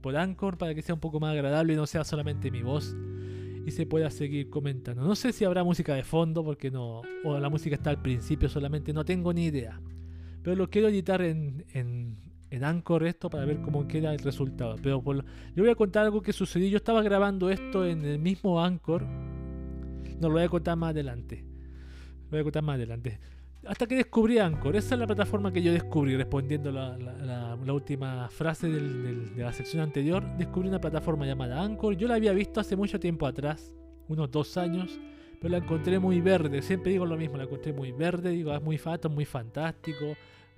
por 0.00 0.16
Anchor 0.16 0.56
para 0.56 0.74
que 0.74 0.82
sea 0.82 0.94
un 0.94 1.00
poco 1.00 1.20
más 1.20 1.32
agradable 1.32 1.74
y 1.74 1.76
no 1.76 1.86
sea 1.86 2.02
solamente 2.04 2.50
mi 2.50 2.62
voz 2.62 2.96
y 3.66 3.70
se 3.70 3.84
pueda 3.86 4.10
seguir 4.10 4.48
comentando. 4.48 5.02
No 5.02 5.14
sé 5.14 5.32
si 5.32 5.44
habrá 5.44 5.62
música 5.62 5.94
de 5.94 6.02
fondo 6.02 6.42
porque 6.42 6.70
no. 6.70 7.02
O 7.24 7.38
la 7.38 7.50
música 7.50 7.76
está 7.76 7.90
al 7.90 8.00
principio 8.00 8.48
solamente, 8.48 8.92
no 8.92 9.04
tengo 9.04 9.32
ni 9.34 9.46
idea. 9.46 9.80
Pero 10.42 10.56
lo 10.56 10.70
quiero 10.70 10.88
editar 10.88 11.20
en, 11.20 11.66
en, 11.72 12.16
en 12.50 12.64
Anchor 12.64 13.04
esto 13.04 13.28
para 13.28 13.44
ver 13.44 13.60
cómo 13.60 13.86
queda 13.86 14.12
el 14.12 14.18
resultado. 14.18 14.76
Pero 14.82 15.02
por, 15.02 15.24
voy 15.54 15.68
a 15.68 15.74
contar 15.74 16.04
algo 16.04 16.22
que 16.22 16.32
sucedió. 16.32 16.68
Yo 16.68 16.78
estaba 16.78 17.02
grabando 17.02 17.50
esto 17.50 17.86
en 17.86 18.04
el 18.04 18.18
mismo 18.18 18.62
Anchor 18.62 19.06
no 20.20 20.28
lo 20.28 20.34
voy 20.34 20.44
a 20.44 20.48
contar 20.48 20.76
más 20.76 20.90
adelante. 20.90 21.44
Voy 22.34 22.40
a 22.40 22.42
contar 22.42 22.64
más 22.64 22.74
adelante. 22.74 23.20
Hasta 23.64 23.86
que 23.86 23.94
descubrí 23.94 24.40
Anchor. 24.40 24.74
Esa 24.74 24.96
es 24.96 24.98
la 24.98 25.06
plataforma 25.06 25.52
que 25.52 25.62
yo 25.62 25.72
descubrí 25.72 26.16
respondiendo 26.16 26.72
la, 26.72 26.98
la, 26.98 27.72
última 27.72 28.28
frase 28.28 28.68
de 28.68 29.40
la 29.40 29.52
sección 29.52 29.84
anterior. 29.84 30.24
Descubrí 30.36 30.68
una 30.68 30.80
plataforma 30.80 31.26
llamada 31.26 31.62
Anchor. 31.62 31.96
Yo 31.96 32.08
la 32.08 32.16
había 32.16 32.32
visto 32.32 32.58
hace 32.58 32.74
mucho 32.74 32.98
tiempo 32.98 33.24
atrás, 33.24 33.72
unos 34.08 34.32
dos 34.32 34.56
años, 34.56 34.98
pero 35.40 35.52
la 35.52 35.58
encontré 35.58 36.00
muy 36.00 36.20
verde. 36.20 36.60
Siempre 36.60 36.90
digo 36.90 37.06
lo 37.06 37.16
mismo, 37.16 37.36
la 37.36 37.44
encontré 37.44 37.72
muy 37.72 37.92
verde. 37.92 38.30
Digo, 38.30 38.52
es 38.52 38.60
muy 38.60 38.78
fato, 38.78 39.08
muy 39.08 39.24
fantástico. 39.24 40.16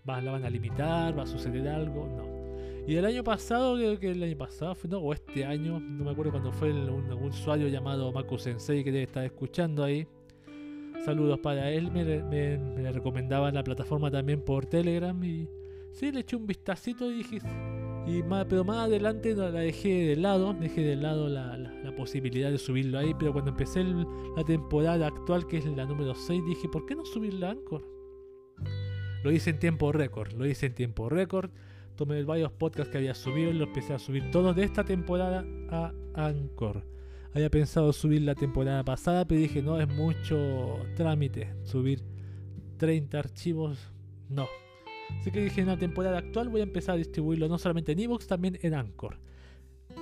Va, 0.09 0.23
la 0.23 0.33
van 0.33 0.47
a 0.47 0.49
limitar, 0.49 1.17
va 1.17 1.25
a 1.25 1.27
suceder 1.27 1.69
algo. 1.69 2.07
No. 2.07 2.47
Y 2.91 2.97
el 2.97 3.05
año 3.05 3.23
pasado, 3.23 3.75
creo 3.75 4.01
que 4.01 4.13
el 4.13 4.23
año 4.23 4.39
pasado, 4.39 4.75
no, 4.89 4.99
o 5.01 5.13
este 5.13 5.45
año, 5.45 5.79
no 5.79 6.05
me 6.05 6.11
acuerdo 6.13 6.31
cuando 6.31 6.53
fue 6.53 6.73
un, 6.73 7.13
usuario 7.23 7.69
llamado 7.69 8.11
Maku 8.13 8.39
Sensei 8.39 8.83
que 8.83 8.91
debe 8.91 9.05
estar 9.05 9.25
escuchando 9.27 9.85
ahí. 9.85 10.09
Saludos 11.07 11.39
para 11.39 11.71
él, 11.71 11.93
me, 11.93 12.05
me, 12.05 12.91
recomendaba 12.91 13.53
la 13.53 13.63
plataforma 13.63 14.11
también 14.11 14.41
por 14.41 14.67
Telegram 14.67 15.23
y 15.23 15.49
sí, 15.93 16.11
le 16.11 16.19
eché 16.19 16.35
un 16.35 16.49
vistacito 16.49 17.09
y 17.09 17.19
dije, 17.19 17.39
y 18.09 18.25
más, 18.25 18.45
pero 18.47 18.65
más 18.65 18.89
adelante 18.89 19.33
la 19.37 19.53
dejé 19.53 20.05
de 20.05 20.17
lado, 20.17 20.53
dejé 20.55 20.81
de 20.81 20.97
lado 20.97 21.29
la, 21.29 21.73
posibilidad 21.97 22.51
de 22.51 22.59
subirlo 22.59 22.99
ahí, 22.99 23.15
pero 23.17 23.33
cuando 23.33 23.53
empecé 23.53 23.85
la 23.85 24.43
temporada 24.45 25.07
actual, 25.07 25.47
que 25.47 25.59
es 25.59 25.67
la 25.67 25.87
número 25.87 26.13
6, 26.13 26.43
dije, 26.45 26.69
¿por 26.69 26.87
qué 26.87 26.97
no 26.97 27.05
subirla 27.05 27.51
a 27.51 27.51
Anchor? 27.53 27.85
Lo 29.23 29.31
hice 29.31 29.51
en 29.51 29.61
tiempo 29.61 29.93
récord, 29.93 30.33
lo 30.33 30.45
hice 30.45 30.67
en 30.67 30.75
tiempo 30.75 31.09
récord 31.09 31.53
tomé 31.95 32.25
varios 32.25 32.51
podcasts 32.51 32.91
que 32.91 32.99
había 32.99 33.15
subido 33.15 33.51
y 33.51 33.55
los 33.55 33.69
empecé 33.69 33.95
a 33.95 34.01
subir 34.01 34.29
todos 34.33 34.57
de 34.57 34.65
esta 34.65 34.85
temporada 34.85 35.47
a 35.71 35.93
Anchor. 36.15 36.96
Había 37.37 37.51
pensado 37.51 37.93
subir 37.93 38.23
la 38.23 38.35
temporada 38.35 38.83
pasada, 38.83 39.27
pero 39.27 39.39
dije, 39.39 39.61
no, 39.61 39.79
es 39.79 39.87
mucho 39.87 40.79
trámite. 40.97 41.53
Subir 41.65 42.03
30 42.79 43.19
archivos, 43.19 43.93
no. 44.31 44.47
Así 45.21 45.31
que 45.31 45.45
dije, 45.45 45.61
en 45.61 45.67
la 45.67 45.77
temporada 45.77 46.17
actual 46.17 46.49
voy 46.49 46.61
a 46.61 46.63
empezar 46.63 46.95
a 46.95 46.97
distribuirlo 46.97 47.47
no 47.47 47.59
solamente 47.59 47.93
en 47.93 47.99
Evox, 47.99 48.27
también 48.27 48.59
en 48.63 48.73
Anchor. 48.73 49.19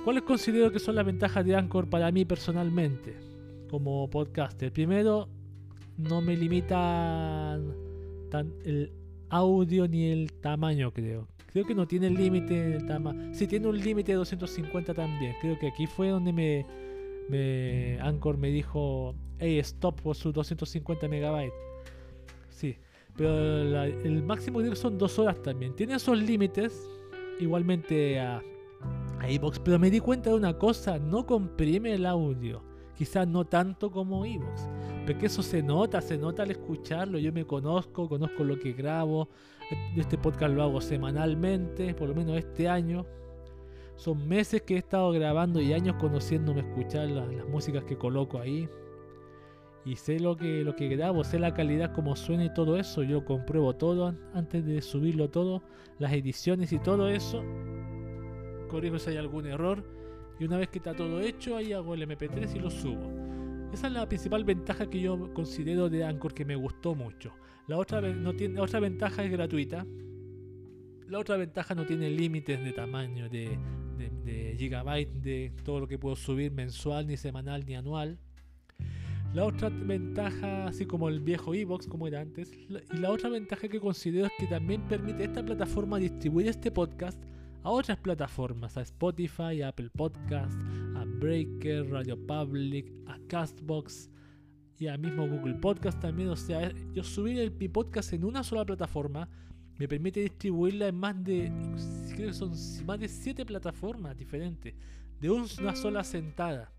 ¿Cuáles 0.05 0.23
considero 0.23 0.71
que 0.71 0.79
son 0.79 0.95
las 0.95 1.05
ventajas 1.05 1.45
de 1.45 1.57
Anchor 1.57 1.89
para 1.89 2.09
mí 2.09 2.23
personalmente 2.23 3.17
como 3.69 4.09
podcaster? 4.09 4.71
Primero, 4.71 5.27
no 5.97 6.21
me 6.21 6.37
limitan 6.37 7.75
tan 8.31 8.53
el 8.63 8.93
audio 9.27 9.89
ni 9.89 10.05
el 10.05 10.31
tamaño, 10.31 10.93
creo. 10.93 11.27
Creo 11.47 11.65
que 11.65 11.75
no 11.75 11.85
tiene 11.85 12.09
límite 12.09 12.75
el 12.75 12.85
tamaño. 12.85 13.33
Sí, 13.33 13.45
tiene 13.45 13.67
un 13.67 13.77
límite 13.77 14.13
de 14.13 14.19
250 14.19 14.93
también. 14.93 15.35
Creo 15.41 15.59
que 15.59 15.67
aquí 15.67 15.85
fue 15.85 16.07
donde 16.07 16.31
me, 16.31 16.65
me 17.29 17.99
Anchor 18.01 18.37
me 18.37 18.49
dijo, 18.49 19.15
hey, 19.39 19.59
stop 19.59 20.01
por 20.01 20.15
sus 20.15 20.33
250 20.33 21.07
megabytes. 21.07 21.53
Sí, 22.49 22.77
pero 23.15 23.73
el 23.73 24.23
máximo 24.23 24.59
que 24.59 24.75
son 24.75 24.97
dos 24.97 25.17
horas 25.19 25.41
también. 25.41 25.75
Tiene 25.75 25.95
esos 25.95 26.21
límites, 26.21 26.87
igualmente 27.39 28.19
a, 28.19 28.41
a 29.19 29.29
Evox, 29.29 29.59
pero 29.59 29.79
me 29.79 29.89
di 29.89 29.99
cuenta 29.99 30.29
de 30.29 30.35
una 30.35 30.57
cosa, 30.57 30.99
no 30.99 31.25
comprime 31.25 31.93
el 31.93 32.05
audio. 32.05 32.63
Quizás 32.97 33.27
no 33.27 33.43
tanto 33.43 33.91
como 33.91 34.25
Evox, 34.25 34.69
pero 35.05 35.19
que 35.19 35.25
eso 35.25 35.43
se 35.43 35.61
nota, 35.61 35.99
se 36.01 36.17
nota 36.17 36.43
al 36.43 36.51
escucharlo. 36.51 37.19
Yo 37.19 37.33
me 37.33 37.45
conozco, 37.45 38.07
conozco 38.07 38.45
lo 38.45 38.57
que 38.57 38.71
grabo, 38.71 39.27
este 39.97 40.17
podcast 40.17 40.53
lo 40.53 40.63
hago 40.63 40.79
semanalmente, 40.79 41.93
por 41.93 42.07
lo 42.07 42.15
menos 42.15 42.37
este 42.37 42.69
año. 42.69 43.05
Son 43.95 44.27
meses 44.27 44.61
que 44.61 44.75
he 44.75 44.77
estado 44.77 45.11
grabando 45.11 45.61
y 45.61 45.73
años 45.73 45.95
conociéndome 45.99 46.61
escuchar 46.61 47.09
las, 47.09 47.47
músicas 47.47 47.83
que 47.85 47.97
coloco 47.97 48.39
ahí. 48.39 48.67
Y 49.85 49.95
sé 49.95 50.19
lo 50.19 50.35
que, 50.35 50.63
lo 50.63 50.75
que 50.75 50.89
grabo, 50.89 51.23
sé 51.23 51.39
la 51.39 51.53
calidad 51.53 51.93
como 51.93 52.15
suena 52.15 52.43
y 52.43 52.53
todo 52.53 52.77
eso. 52.77 53.03
Yo 53.03 53.23
compruebo 53.23 53.75
todo 53.75 54.15
antes 54.33 54.65
de 54.65 54.81
subirlo 54.81 55.29
todo, 55.29 55.63
las 55.99 56.11
ediciones 56.11 56.73
y 56.73 56.79
todo 56.79 57.07
eso. 57.07 57.43
Corrijo 58.67 58.99
si 58.99 59.11
hay 59.11 59.17
algún 59.17 59.45
error. 59.45 59.83
Y 60.39 60.45
una 60.45 60.57
vez 60.57 60.67
que 60.67 60.79
está 60.79 60.93
todo 60.93 61.21
hecho, 61.21 61.55
ahí 61.55 61.71
hago 61.71 61.93
el 61.93 62.01
MP3 62.01 62.55
y 62.55 62.59
lo 62.59 62.69
subo. 62.69 63.09
Esa 63.71 63.87
es 63.87 63.93
la 63.93 64.07
principal 64.07 64.43
ventaja 64.43 64.89
que 64.89 64.99
yo 64.99 65.33
considero 65.33 65.89
de 65.89 66.03
Anchor 66.03 66.33
que 66.33 66.43
me 66.43 66.55
gustó 66.55 66.95
mucho. 66.95 67.33
La 67.67 67.77
otra, 67.77 68.01
no 68.01 68.33
tiene, 68.33 68.59
otra 68.59 68.79
ventaja 68.79 69.23
es 69.23 69.31
gratuita. 69.31 69.85
La 71.07 71.19
otra 71.19 71.37
ventaja 71.37 71.75
no 71.75 71.85
tiene 71.85 72.09
límites 72.09 72.63
de 72.63 72.73
tamaño, 72.73 73.29
de, 73.29 73.57
de, 73.97 74.55
gigabyte, 74.57 75.11
de 75.21 75.51
todo 75.63 75.79
lo 75.79 75.87
que 75.87 75.97
puedo 75.97 76.15
subir 76.15 76.51
mensual, 76.51 77.07
ni 77.07 77.17
semanal, 77.17 77.65
ni 77.65 77.75
anual. 77.75 78.19
La 79.33 79.45
otra 79.45 79.69
ventaja, 79.69 80.67
así 80.67 80.85
como 80.85 81.09
el 81.09 81.19
viejo 81.19 81.53
Evox, 81.53 81.87
como 81.87 82.07
era 82.07 82.21
antes, 82.21 82.51
y 82.53 82.97
la 82.97 83.11
otra 83.11 83.29
ventaja 83.29 83.67
que 83.67 83.79
considero 83.79 84.27
es 84.27 84.31
que 84.39 84.47
también 84.47 84.81
permite 84.87 85.25
esta 85.25 85.43
plataforma 85.43 85.97
distribuir 85.97 86.47
este 86.47 86.71
podcast 86.71 87.21
a 87.63 87.69
otras 87.71 87.97
plataformas, 87.97 88.77
a 88.77 88.81
Spotify, 88.81 89.61
a 89.61 89.69
Apple 89.69 89.89
Podcast, 89.89 90.57
a 90.95 91.03
Breaker, 91.05 91.89
Radio 91.89 92.15
Public, 92.15 92.93
a 93.07 93.17
Castbox, 93.27 94.09
y 94.79 94.87
al 94.87 94.99
mismo 94.99 95.27
Google 95.27 95.55
Podcast 95.55 95.99
también. 95.99 96.29
O 96.29 96.35
sea, 96.35 96.71
yo 96.93 97.03
subir 97.03 97.39
el, 97.39 97.51
mi 97.51 97.67
podcast 97.67 98.13
en 98.13 98.23
una 98.23 98.43
sola 98.43 98.65
plataforma 98.65 99.29
me 99.77 99.87
permite 99.87 100.21
distribuirla 100.21 100.87
en 100.87 100.95
más 100.95 101.23
de, 101.23 101.51
creo 102.15 102.27
que 102.27 102.33
son 102.33 102.51
más 102.85 102.99
de 102.99 103.07
7 103.07 103.45
plataformas 103.45 104.17
diferentes, 104.17 104.73
de 105.19 105.29
una 105.29 105.75
sola 105.75 106.03
sentada. 106.03 106.71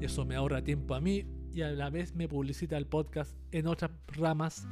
Eso 0.00 0.24
me 0.24 0.34
ahorra 0.34 0.62
tiempo 0.62 0.94
a 0.94 1.00
mí 1.00 1.24
y 1.52 1.62
a 1.62 1.70
la 1.70 1.90
vez 1.90 2.14
me 2.14 2.28
publicita 2.28 2.76
el 2.76 2.86
podcast 2.86 3.36
en 3.52 3.66
otras 3.66 3.90
ramas 4.08 4.66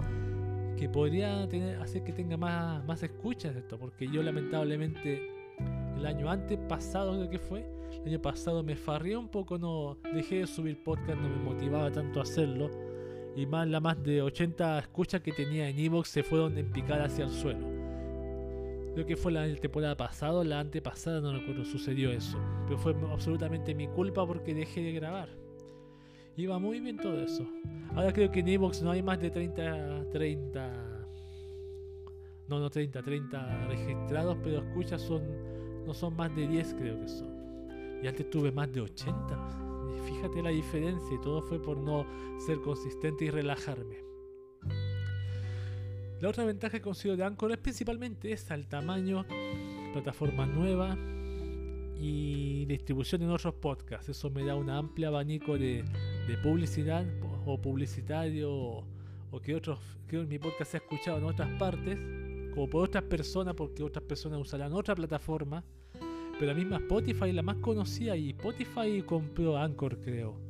que 0.76 0.88
podría 0.88 1.46
tener, 1.48 1.80
hacer 1.80 2.02
que 2.02 2.12
tenga 2.12 2.36
más, 2.36 2.84
más 2.86 3.02
escuchas 3.02 3.54
esto, 3.54 3.78
porque 3.78 4.08
yo 4.08 4.22
lamentablemente 4.22 5.28
el 5.96 6.06
año 6.06 6.30
antes 6.30 6.58
pasado 6.68 7.28
que 7.28 7.38
fue, 7.38 7.70
el 7.92 8.08
año 8.08 8.22
pasado 8.22 8.62
me 8.62 8.76
farrié 8.76 9.16
un 9.16 9.28
poco, 9.28 9.58
no 9.58 9.98
dejé 10.14 10.36
de 10.36 10.46
subir 10.46 10.82
podcast, 10.82 11.20
no 11.20 11.28
me 11.28 11.36
motivaba 11.36 11.92
tanto 11.92 12.20
a 12.20 12.22
hacerlo. 12.22 12.70
Y 13.36 13.46
más 13.46 13.68
la 13.68 13.80
más 13.80 14.02
de 14.02 14.22
80 14.22 14.78
escuchas 14.80 15.20
que 15.20 15.32
tenía 15.32 15.68
en 15.68 15.78
Evox 15.78 16.08
se 16.08 16.22
fueron 16.22 16.58
en 16.58 16.70
picada 16.70 17.04
hacia 17.04 17.24
el 17.24 17.30
suelo. 17.30 17.66
Creo 18.94 19.06
que 19.06 19.16
fue 19.16 19.32
la 19.32 19.54
temporada 19.56 19.96
pasada, 19.96 20.42
la 20.42 20.60
antepasada, 20.60 21.20
no 21.20 21.32
recuerdo, 21.32 21.64
sucedió 21.64 22.10
eso. 22.10 22.38
Pero 22.66 22.78
fue 22.78 22.94
absolutamente 23.10 23.74
mi 23.74 23.86
culpa 23.86 24.26
porque 24.26 24.52
dejé 24.52 24.82
de 24.82 24.92
grabar. 24.92 25.28
Iba 26.36 26.58
muy 26.58 26.80
bien 26.80 26.96
todo 26.96 27.20
eso. 27.20 27.46
Ahora 27.94 28.12
creo 28.12 28.30
que 28.30 28.40
en 28.40 28.48
Evox 28.48 28.82
no 28.82 28.90
hay 28.90 29.02
más 29.02 29.20
de 29.20 29.30
30, 29.30 30.10
30 30.10 31.00
no, 32.50 32.58
no 32.58 32.68
30, 32.68 33.00
30 33.00 33.66
registrados, 33.68 34.36
pero 34.42 34.58
escuchas 34.58 35.00
son, 35.00 35.22
no 35.86 35.94
son 35.94 36.16
más 36.16 36.34
de 36.34 36.48
10 36.48 36.74
creo 36.74 37.00
que 37.00 37.08
son. 37.08 37.30
Y 38.02 38.08
antes 38.08 38.28
tuve 38.28 38.50
más 38.50 38.72
de 38.72 38.80
80. 38.80 39.69
Fíjate 40.06 40.42
la 40.42 40.50
diferencia 40.50 41.14
y 41.14 41.20
todo 41.20 41.42
fue 41.42 41.60
por 41.60 41.78
no 41.78 42.06
ser 42.38 42.60
consistente 42.60 43.26
y 43.26 43.30
relajarme. 43.30 43.96
La 46.20 46.28
otra 46.28 46.44
ventaja 46.44 46.78
que 46.78 46.82
consigo 46.82 47.16
de 47.16 47.24
Anchor 47.24 47.52
es 47.52 47.58
principalmente 47.58 48.30
esa, 48.32 48.54
el 48.54 48.68
tamaño, 48.68 49.24
plataforma 49.92 50.44
nueva 50.44 50.96
y 51.98 52.66
distribución 52.66 53.22
en 53.22 53.30
otros 53.30 53.54
podcasts. 53.54 54.10
Eso 54.10 54.30
me 54.30 54.44
da 54.44 54.54
un 54.54 54.68
amplio 54.68 55.08
abanico 55.08 55.56
de, 55.56 55.82
de 56.26 56.36
publicidad 56.38 57.06
o 57.46 57.60
publicitario 57.60 58.50
o, 58.52 59.40
que 59.42 59.54
otros 59.54 59.78
que 60.08 60.18
mi 60.18 60.38
podcast 60.38 60.72
se 60.72 60.76
ha 60.76 60.80
escuchado 60.80 61.18
en 61.18 61.24
otras 61.24 61.48
partes 61.58 61.98
como 62.52 62.68
por 62.68 62.84
otras 62.84 63.04
personas, 63.04 63.54
porque 63.54 63.82
otras 63.82 64.04
personas 64.04 64.40
usarán 64.40 64.72
otra 64.72 64.94
plataforma. 64.94 65.64
Pero 66.40 66.54
la 66.54 66.58
misma 66.58 66.78
Spotify, 66.78 67.32
la 67.32 67.42
más 67.42 67.56
conocida, 67.56 68.16
y 68.16 68.30
Spotify 68.30 69.02
compró 69.04 69.58
Anchor, 69.58 69.98
creo. 70.00 70.40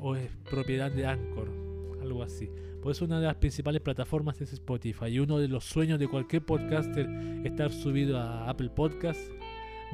o 0.00 0.14
es 0.14 0.30
propiedad 0.50 0.92
de 0.92 1.06
Anchor, 1.06 1.48
algo 2.02 2.22
así. 2.22 2.50
Por 2.82 2.92
eso 2.92 3.06
una 3.06 3.18
de 3.18 3.26
las 3.26 3.36
principales 3.36 3.80
plataformas 3.80 4.38
es 4.42 4.52
Spotify. 4.52 5.06
Y 5.06 5.18
uno 5.18 5.38
de 5.38 5.48
los 5.48 5.64
sueños 5.64 5.98
de 5.98 6.08
cualquier 6.08 6.44
podcaster 6.44 7.08
estar 7.42 7.72
subido 7.72 8.18
a 8.18 8.50
Apple 8.50 8.68
Podcast. 8.68 9.18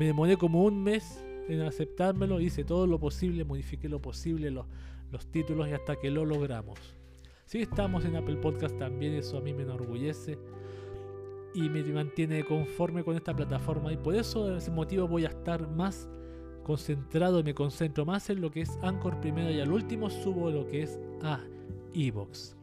Me 0.01 0.07
demoré 0.07 0.37
como 0.37 0.65
un 0.65 0.83
mes 0.83 1.25
en 1.49 1.61
aceptármelo, 1.61 2.41
hice 2.41 2.65
todo 2.65 2.89
lo 2.89 2.99
posible, 2.99 3.45
modifiqué 3.45 3.89
lo 3.89 4.03
posible, 4.03 4.51
los, 4.51 4.67
los 5.13 5.29
títulos 5.29 5.69
y 5.69 5.75
hasta 5.75 5.95
que 5.95 6.11
lo 6.11 6.25
logramos. 6.25 6.81
Si 7.45 7.61
estamos 7.61 8.05
en 8.05 8.17
Apple 8.17 8.39
Podcast 8.39 8.77
también, 8.81 9.15
eso 9.15 9.39
a 9.39 9.43
mí 9.43 9.53
me 9.53 9.63
enorgullece 9.63 10.39
y 11.55 11.69
me 11.69 11.83
mantiene 11.85 12.45
conforme 12.45 13.05
con 13.05 13.17
esta 13.17 13.35
plataforma 13.35 13.93
y 13.93 13.97
por 13.97 14.15
eso 14.15 14.57
ese 14.57 14.71
motivo 14.71 15.07
voy 15.07 15.25
a 15.25 15.29
estar 15.29 15.69
más 15.69 16.09
concentrado 16.63 17.41
y 17.41 17.43
me 17.43 17.55
concentro 17.55 18.05
más 18.05 18.31
en 18.31 18.41
lo 18.41 18.51
que 18.51 18.63
es 18.63 18.79
Anchor 18.83 19.21
primero 19.21 19.51
y 19.51 19.61
al 19.61 19.73
último 19.73 20.11
subo 20.11 20.51
lo 20.51 20.67
que 20.67 20.83
es 20.83 20.99
a 21.23 21.41
Evox. 21.95 22.57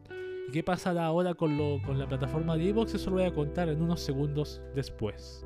¿Y 0.48 0.52
qué 0.52 0.64
pasará 0.64 1.06
ahora 1.06 1.34
con, 1.34 1.58
lo, 1.58 1.80
con 1.86 2.00
la 2.00 2.08
plataforma 2.08 2.58
de 2.58 2.70
Evox? 2.70 2.96
Eso 2.96 3.10
lo 3.10 3.18
voy 3.18 3.26
a 3.26 3.34
contar 3.34 3.70
en 3.70 3.82
unos 3.82 4.00
segundos 4.00 4.62
después. 4.74 5.46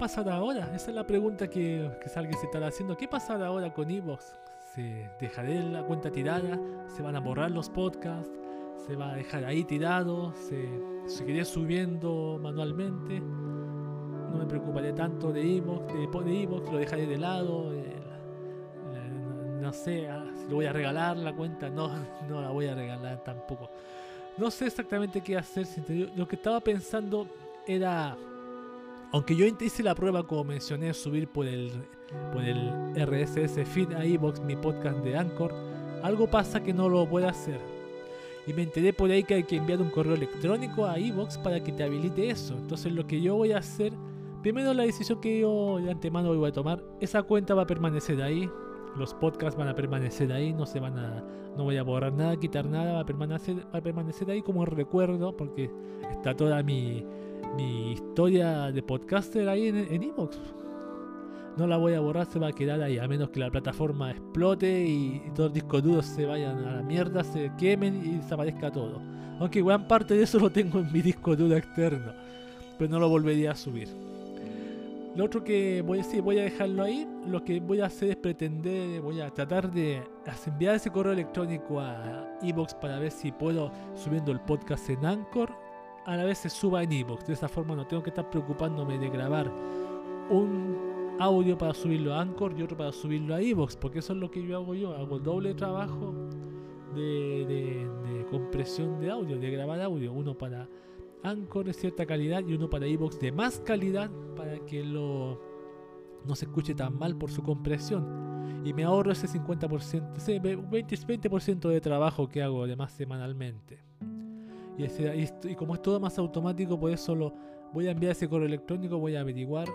Pasará 0.00 0.36
ahora? 0.36 0.72
Esa 0.74 0.90
es 0.90 0.96
la 0.96 1.06
pregunta 1.06 1.46
que, 1.46 1.90
que 2.02 2.18
alguien 2.18 2.38
se 2.38 2.46
estará 2.46 2.68
haciendo. 2.68 2.96
¿Qué 2.96 3.06
pasará 3.06 3.48
ahora 3.48 3.72
con 3.72 3.90
Evox? 3.90 4.34
¿Se 4.74 5.10
dejará 5.20 5.50
la 5.50 5.82
cuenta 5.82 6.10
tirada? 6.10 6.58
¿Se 6.88 7.02
van 7.02 7.16
a 7.16 7.20
borrar 7.20 7.50
los 7.50 7.68
podcasts? 7.68 8.30
¿Se 8.86 8.96
va 8.96 9.12
a 9.12 9.14
dejar 9.14 9.44
ahí 9.44 9.62
tirado? 9.62 10.32
¿Se 10.32 10.66
seguiré 11.06 11.44
subiendo 11.44 12.38
manualmente? 12.42 13.20
No 13.20 14.38
me 14.38 14.46
preocuparé 14.46 14.94
tanto 14.94 15.32
de 15.32 15.58
Evox, 15.58 15.92
de, 15.92 16.42
Evox 16.42 16.72
lo 16.72 16.78
dejaré 16.78 17.06
de 17.06 17.18
lado. 17.18 17.70
no 19.60 19.72
sé 19.74 20.08
ah, 20.08 20.24
si 20.34 20.48
lo 20.48 20.56
voy 20.56 20.64
a 20.64 20.72
regalar 20.72 21.18
la 21.18 21.36
cuenta. 21.36 21.68
No, 21.68 21.90
no 22.28 22.40
la 22.40 22.48
voy 22.48 22.68
a 22.68 22.74
regalar 22.74 23.22
tampoco. 23.22 23.68
No 24.38 24.50
sé 24.50 24.66
exactamente 24.66 25.20
qué 25.20 25.36
hacer. 25.36 25.66
Lo 26.16 26.26
que 26.26 26.36
estaba 26.36 26.60
pensando 26.60 27.26
era 27.66 28.16
aunque 29.12 29.34
yo 29.34 29.44
hice 29.46 29.82
la 29.82 29.94
prueba, 29.94 30.26
como 30.26 30.44
mencioné, 30.44 30.94
subir 30.94 31.28
por 31.28 31.46
el, 31.46 31.72
por 32.32 32.42
el 32.44 32.70
RSS 32.94 33.66
feed 33.68 33.92
a 33.92 34.04
iBox 34.04 34.40
mi 34.40 34.56
podcast 34.56 34.98
de 34.98 35.16
Anchor, 35.16 35.52
algo 36.02 36.28
pasa 36.28 36.62
que 36.62 36.72
no 36.72 36.88
lo 36.88 37.08
puedo 37.08 37.28
hacer. 37.28 37.60
Y 38.46 38.52
me 38.52 38.62
enteré 38.62 38.92
por 38.92 39.10
ahí 39.10 39.22
que 39.24 39.34
hay 39.34 39.44
que 39.44 39.56
enviar 39.56 39.80
un 39.80 39.90
correo 39.90 40.14
electrónico 40.14 40.86
a 40.86 40.98
iBox 40.98 41.38
para 41.38 41.62
que 41.62 41.72
te 41.72 41.82
habilite 41.82 42.30
eso. 42.30 42.54
Entonces 42.56 42.92
lo 42.92 43.06
que 43.06 43.20
yo 43.20 43.36
voy 43.36 43.52
a 43.52 43.58
hacer, 43.58 43.92
primero 44.42 44.72
la 44.74 44.84
decisión 44.84 45.20
que 45.20 45.40
yo 45.40 45.78
de 45.78 45.90
antemano 45.90 46.34
voy 46.34 46.48
a 46.48 46.52
tomar, 46.52 46.82
esa 47.00 47.22
cuenta 47.22 47.54
va 47.54 47.62
a 47.62 47.66
permanecer 47.66 48.22
ahí, 48.22 48.48
los 48.96 49.14
podcasts 49.14 49.58
van 49.58 49.68
a 49.68 49.74
permanecer 49.74 50.32
ahí, 50.32 50.52
no 50.52 50.66
se 50.66 50.80
van 50.80 50.98
a, 50.98 51.24
no 51.56 51.64
voy 51.64 51.76
a 51.76 51.82
borrar 51.82 52.12
nada, 52.12 52.36
quitar 52.36 52.66
nada, 52.66 52.94
va 52.94 53.00
a 53.00 53.06
permanecer, 53.06 53.56
va 53.74 53.78
a 53.78 53.82
permanecer 53.82 54.30
ahí 54.30 54.42
como 54.42 54.64
recuerdo, 54.64 55.36
porque 55.36 55.70
está 56.10 56.34
toda 56.34 56.62
mi, 56.62 57.04
mi 57.56 57.92
historia 57.92 58.70
de 58.70 58.82
podcaster 58.82 59.48
ahí 59.48 59.68
en 59.68 60.02
Evox. 60.02 60.38
no 61.56 61.66
la 61.66 61.76
voy 61.76 61.94
a 61.94 62.00
borrar, 62.00 62.26
se 62.26 62.38
va 62.38 62.48
a 62.48 62.52
quedar 62.52 62.80
ahí, 62.80 62.98
a 62.98 63.08
menos 63.08 63.30
que 63.30 63.40
la 63.40 63.50
plataforma 63.50 64.10
explote 64.10 64.84
y, 64.86 65.22
todos 65.34 65.50
los 65.50 65.54
discos 65.54 65.82
duros 65.82 66.06
se 66.06 66.26
vayan 66.26 66.64
a 66.64 66.76
la 66.76 66.82
mierda, 66.82 67.24
se 67.24 67.50
quemen 67.58 67.96
y 68.04 68.16
desaparezca 68.18 68.70
todo. 68.70 69.00
Aunque 69.38 69.62
gran 69.62 69.88
parte 69.88 70.14
de 70.14 70.22
eso 70.22 70.38
lo 70.38 70.50
tengo 70.50 70.78
en 70.80 70.92
mi 70.92 71.02
disco 71.02 71.34
duro 71.34 71.56
externo, 71.56 72.12
pero 72.78 72.90
no 72.90 72.98
lo 72.98 73.08
volvería 73.08 73.52
a 73.52 73.56
subir. 73.56 73.88
Lo 75.16 75.24
otro 75.24 75.42
que 75.42 75.82
voy 75.82 75.98
a 75.98 76.02
decir, 76.02 76.22
voy 76.22 76.38
a 76.38 76.44
dejarlo 76.44 76.84
ahí. 76.84 77.06
Lo 77.26 77.44
que 77.44 77.58
voy 77.58 77.80
a 77.80 77.86
hacer 77.86 78.10
es 78.10 78.16
pretender, 78.16 79.00
voy 79.00 79.20
a 79.20 79.28
tratar 79.30 79.70
de 79.70 80.02
enviar 80.46 80.76
ese 80.76 80.90
correo 80.90 81.12
electrónico 81.12 81.80
a 81.80 82.38
Evox 82.42 82.74
para 82.74 82.98
ver 83.00 83.10
si 83.10 83.32
puedo 83.32 83.72
subiendo 83.96 84.30
el 84.30 84.40
podcast 84.40 84.88
en 84.88 85.04
Anchor 85.04 85.50
a 86.06 86.16
la 86.16 86.24
vez 86.24 86.38
se 86.38 86.50
suba 86.50 86.82
en 86.82 86.92
Evox. 86.92 87.26
De 87.26 87.34
esa 87.34 87.48
forma 87.48 87.74
no 87.74 87.86
tengo 87.86 88.02
que 88.02 88.10
estar 88.10 88.28
preocupándome 88.30 88.98
de 88.98 89.08
grabar 89.08 89.50
un 90.30 91.16
audio 91.18 91.58
para 91.58 91.74
subirlo 91.74 92.14
a 92.14 92.20
Anchor 92.20 92.54
y 92.58 92.62
otro 92.62 92.76
para 92.76 92.92
subirlo 92.92 93.34
a 93.34 93.40
Evox, 93.40 93.76
porque 93.76 93.98
eso 93.98 94.12
es 94.12 94.18
lo 94.18 94.30
que 94.30 94.42
yo 94.42 94.56
hago 94.56 94.74
yo. 94.74 94.94
Hago 94.94 95.16
el 95.16 95.22
doble 95.22 95.54
trabajo 95.54 96.14
de, 96.94 98.26
compresión 98.30 99.00
de 99.00 99.10
audio, 99.10 99.38
de 99.38 99.50
grabar 99.50 99.80
audio. 99.80 100.12
Uno 100.12 100.36
para 100.36 100.68
Anchor 101.22 101.66
de 101.66 101.74
cierta 101.74 102.06
calidad 102.06 102.42
y 102.46 102.54
uno 102.54 102.70
para 102.70 102.86
Evox 102.86 103.20
de 103.20 103.32
más 103.32 103.60
calidad 103.60 104.10
para 104.36 104.58
que 104.60 104.82
lo 104.82 105.40
no 106.24 106.36
se 106.36 106.44
escuche 106.44 106.74
tan 106.74 106.98
mal 106.98 107.16
por 107.16 107.30
su 107.30 107.42
compresión. 107.42 108.62
Y 108.64 108.74
me 108.74 108.84
ahorro 108.84 109.12
ese 109.12 109.26
50%, 109.26 110.16
ese 110.16 110.38
20, 110.38 110.96
20 111.06 111.68
de 111.68 111.80
trabajo 111.80 112.28
que 112.28 112.42
hago 112.42 112.64
además 112.64 112.92
semanalmente. 112.92 113.78
Y, 114.84 115.54
como 115.54 115.74
es 115.74 115.82
todo 115.82 116.00
más 116.00 116.18
automático, 116.18 116.78
por 116.78 116.90
eso 116.90 117.14
lo, 117.14 117.34
voy 117.72 117.88
a 117.88 117.92
enviar 117.92 118.12
ese 118.12 118.28
correo 118.28 118.46
electrónico, 118.46 118.98
voy 118.98 119.16
a 119.16 119.20
averiguar, 119.20 119.68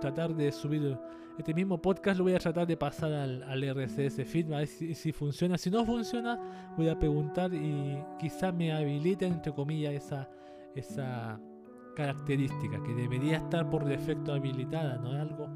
tratar 0.00 0.34
de 0.34 0.52
subir 0.52 0.98
este 1.38 1.54
mismo 1.54 1.80
podcast, 1.80 2.18
lo 2.18 2.24
voy 2.24 2.34
a 2.34 2.38
tratar 2.38 2.66
de 2.66 2.76
pasar 2.76 3.12
al, 3.12 3.62
RSS 3.62 4.24
feed, 4.24 4.52
a 4.52 4.58
ver 4.58 4.66
si, 4.66 5.12
funciona. 5.12 5.56
Si 5.56 5.70
no 5.70 5.84
funciona, 5.84 6.72
voy 6.76 6.88
a 6.88 6.98
preguntar 6.98 7.52
y 7.54 7.98
quizá 8.18 8.50
me 8.52 8.72
habilite, 8.72 9.26
entre 9.26 9.52
comillas, 9.52 9.94
esa, 9.94 10.28
esa 10.74 11.40
característica 11.94 12.82
que 12.82 12.94
debería 12.94 13.36
estar 13.38 13.68
por 13.70 13.84
defecto 13.84 14.32
habilitada, 14.32 14.98
¿no? 14.98 15.12
Algo. 15.12 15.48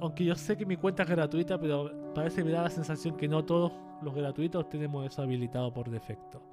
aunque 0.00 0.24
yo 0.24 0.34
sé 0.34 0.56
que 0.56 0.66
mi 0.66 0.76
cuenta 0.76 1.02
es 1.02 1.08
gratuita, 1.10 1.58
pero 1.58 2.12
parece 2.14 2.38
que 2.38 2.44
me 2.44 2.52
da 2.52 2.62
la 2.62 2.70
sensación 2.70 3.16
que 3.16 3.28
no 3.28 3.44
todos 3.44 3.72
los 4.02 4.14
gratuitos 4.14 4.68
tenemos 4.68 5.06
eso 5.06 5.22
habilitado 5.22 5.72
por 5.72 5.90
defecto. 5.90 6.51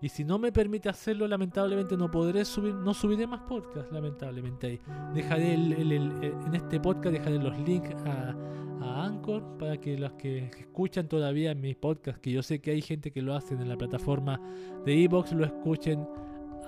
Y 0.00 0.08
si 0.08 0.24
no 0.24 0.38
me 0.38 0.52
permite 0.52 0.88
hacerlo, 0.88 1.26
lamentablemente 1.26 1.96
no 1.96 2.10
podré 2.10 2.44
subir, 2.44 2.74
no 2.74 2.94
subiré 2.94 3.26
más 3.26 3.42
podcasts, 3.42 3.92
lamentablemente 3.92 4.66
ahí. 4.66 4.80
Dejaré 5.14 5.54
eh, 5.54 6.34
en 6.46 6.54
este 6.54 6.80
podcast 6.80 7.14
dejaré 7.14 7.38
los 7.38 7.58
links 7.60 7.94
a, 8.06 8.34
a 8.80 9.04
Anchor 9.04 9.58
para 9.58 9.76
que 9.76 9.98
los 9.98 10.12
que 10.14 10.46
escuchan 10.58 11.08
todavía 11.08 11.54
mis 11.54 11.76
podcasts, 11.76 12.20
que 12.20 12.32
yo 12.32 12.42
sé 12.42 12.60
que 12.60 12.70
hay 12.70 12.82
gente 12.82 13.10
que 13.10 13.22
lo 13.22 13.34
hace 13.34 13.54
en 13.54 13.68
la 13.68 13.76
plataforma 13.76 14.40
de 14.84 15.04
Evox, 15.04 15.32
lo 15.32 15.44
escuchen 15.44 16.06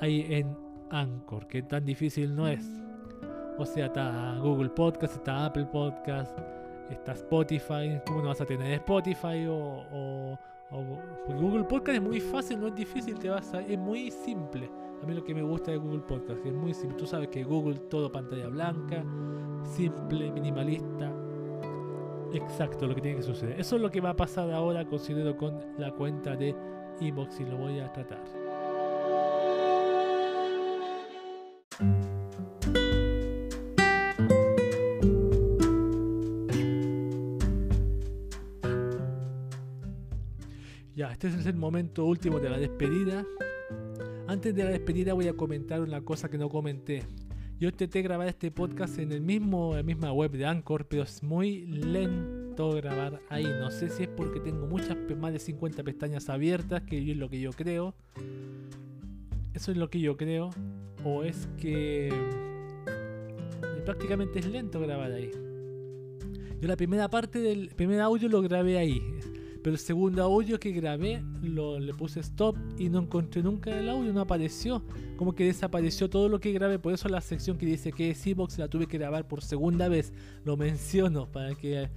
ahí 0.00 0.26
en 0.28 0.56
Anchor, 0.90 1.46
que 1.46 1.62
tan 1.62 1.84
difícil 1.84 2.34
no 2.34 2.46
es. 2.46 2.64
O 3.56 3.64
sea, 3.64 3.86
está 3.86 4.38
Google 4.40 4.70
Podcast, 4.70 5.14
está 5.14 5.46
Apple 5.46 5.66
Podcast, 5.66 6.36
está 6.90 7.12
Spotify. 7.12 8.00
¿Cómo 8.06 8.22
no 8.22 8.28
vas 8.28 8.40
a 8.40 8.44
tener 8.46 8.72
Spotify 8.72 9.46
o 9.48 10.36
porque 11.26 11.40
Google 11.40 11.64
Podcast 11.64 11.96
es 11.96 12.02
muy 12.02 12.20
fácil, 12.20 12.60
no 12.60 12.68
es 12.68 12.74
difícil, 12.74 13.18
te 13.18 13.28
vas 13.28 13.52
a, 13.54 13.60
es 13.60 13.78
muy 13.78 14.10
simple. 14.10 14.70
A 15.02 15.06
mí 15.06 15.14
lo 15.14 15.22
que 15.22 15.34
me 15.34 15.42
gusta 15.42 15.70
de 15.70 15.76
Google 15.76 16.00
Podcast 16.00 16.44
es 16.44 16.52
muy 16.52 16.72
simple. 16.74 16.98
Tú 16.98 17.06
sabes 17.06 17.28
que 17.28 17.44
Google 17.44 17.78
todo 17.90 18.10
pantalla 18.10 18.48
blanca, 18.48 19.04
simple, 19.64 20.30
minimalista. 20.32 21.12
Exacto 22.32 22.86
lo 22.86 22.94
que 22.94 23.00
tiene 23.00 23.18
que 23.18 23.22
suceder. 23.22 23.60
Eso 23.60 23.76
es 23.76 23.82
lo 23.82 23.90
que 23.90 24.00
va 24.00 24.10
a 24.10 24.16
pasar 24.16 24.50
ahora, 24.50 24.84
considero, 24.84 25.36
con 25.36 25.58
la 25.78 25.92
cuenta 25.92 26.34
de 26.36 26.54
Inbox 27.00 27.40
y 27.40 27.44
lo 27.44 27.56
voy 27.58 27.78
a 27.78 27.92
tratar. 27.92 28.43
Este 41.14 41.28
es 41.28 41.46
el 41.46 41.54
momento 41.54 42.04
último 42.04 42.40
de 42.40 42.50
la 42.50 42.58
despedida. 42.58 43.24
Antes 44.26 44.52
de 44.52 44.64
la 44.64 44.70
despedida 44.70 45.14
voy 45.14 45.28
a 45.28 45.34
comentar 45.34 45.80
una 45.80 46.00
cosa 46.00 46.28
que 46.28 46.36
no 46.36 46.48
comenté. 46.48 47.04
Yo 47.60 47.68
intenté 47.68 48.02
grabar 48.02 48.26
este 48.26 48.50
podcast 48.50 48.98
en 48.98 49.12
el 49.12 49.20
mismo, 49.20 49.76
la 49.76 49.84
misma 49.84 50.12
web 50.12 50.32
de 50.32 50.44
Anchor, 50.44 50.88
pero 50.88 51.04
es 51.04 51.22
muy 51.22 51.66
lento 51.66 52.72
grabar 52.72 53.20
ahí. 53.28 53.44
No 53.44 53.70
sé 53.70 53.90
si 53.90 54.02
es 54.02 54.08
porque 54.08 54.40
tengo 54.40 54.66
muchas, 54.66 54.96
más 55.16 55.32
de 55.32 55.38
50 55.38 55.84
pestañas 55.84 56.28
abiertas, 56.28 56.82
que 56.82 56.98
es 56.98 57.16
lo 57.16 57.30
que 57.30 57.40
yo 57.40 57.52
creo. 57.52 57.94
Eso 59.52 59.70
es 59.70 59.76
lo 59.76 59.88
que 59.90 60.00
yo 60.00 60.16
creo. 60.16 60.50
O 61.04 61.22
es 61.22 61.48
que 61.58 62.12
prácticamente 63.84 64.40
es 64.40 64.46
lento 64.46 64.80
grabar 64.80 65.12
ahí. 65.12 65.30
Yo 66.60 66.66
la 66.66 66.76
primera 66.76 67.08
parte 67.08 67.38
del 67.38 67.68
primer 67.68 68.00
audio 68.00 68.28
lo 68.28 68.42
grabé 68.42 68.78
ahí. 68.78 69.00
Pero 69.64 69.76
el 69.76 69.80
segundo 69.80 70.22
audio 70.22 70.60
que 70.60 70.72
grabé 70.72 71.24
lo, 71.40 71.80
le 71.80 71.94
puse 71.94 72.20
stop 72.20 72.54
y 72.78 72.90
no 72.90 72.98
encontré 72.98 73.42
nunca 73.42 73.74
el 73.74 73.88
audio, 73.88 74.12
no 74.12 74.20
apareció. 74.20 74.82
Como 75.16 75.34
que 75.34 75.46
desapareció 75.46 76.10
todo 76.10 76.28
lo 76.28 76.38
que 76.38 76.52
grabé. 76.52 76.78
Por 76.78 76.92
eso 76.92 77.08
la 77.08 77.22
sección 77.22 77.56
que 77.56 77.64
dice 77.64 77.90
que 77.90 78.10
es 78.10 78.26
Evox 78.26 78.58
la 78.58 78.68
tuve 78.68 78.86
que 78.86 78.98
grabar 78.98 79.26
por 79.26 79.42
segunda 79.42 79.88
vez. 79.88 80.12
Lo 80.44 80.58
menciono 80.58 81.32
para 81.32 81.54
que 81.54 81.88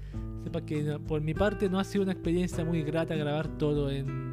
sepa 0.46 0.66
que 0.66 0.98
por 1.06 1.20
mi 1.20 1.34
parte 1.34 1.70
no 1.70 1.78
ha 1.78 1.84
sido 1.84 2.06
una 2.06 2.14
experiencia 2.14 2.64
muy 2.64 2.84
grata 2.84 3.16
grabar 3.16 3.58
todo 3.58 3.92
en, 3.92 4.32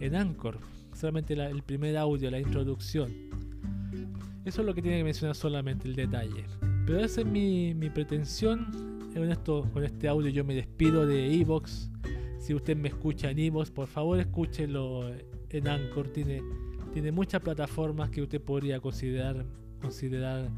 en 0.00 0.16
Anchor. 0.16 0.58
Solamente 0.96 1.34
el 1.34 1.62
primer 1.62 1.96
audio, 1.96 2.28
la 2.28 2.40
introducción. 2.40 3.08
Eso 4.44 4.62
es 4.62 4.66
lo 4.66 4.74
que 4.74 4.82
tiene 4.82 4.98
que 4.98 5.04
mencionar 5.04 5.36
solamente 5.36 5.86
el 5.86 5.94
detalle. 5.94 6.44
Pero 6.86 6.98
esa 6.98 7.20
es 7.20 7.26
mi, 7.28 7.72
mi 7.72 7.88
pretensión. 7.88 8.66
Con, 9.14 9.30
esto, 9.30 9.70
con 9.72 9.84
este 9.84 10.08
audio 10.08 10.28
yo 10.28 10.44
me 10.44 10.56
despido 10.56 11.06
de 11.06 11.32
Evox. 11.40 11.88
Si 12.44 12.52
usted 12.52 12.76
me 12.76 12.88
escucha 12.88 13.30
en 13.30 13.38
Evox, 13.38 13.70
por 13.70 13.86
favor 13.86 14.20
escúchelo 14.20 15.10
en 15.48 15.66
Anchor. 15.66 16.08
Tiene, 16.08 16.42
tiene 16.92 17.10
muchas 17.10 17.40
plataformas 17.40 18.10
que 18.10 18.20
usted 18.20 18.38
podría 18.38 18.80
considerar, 18.80 19.46
considerar 19.80 20.50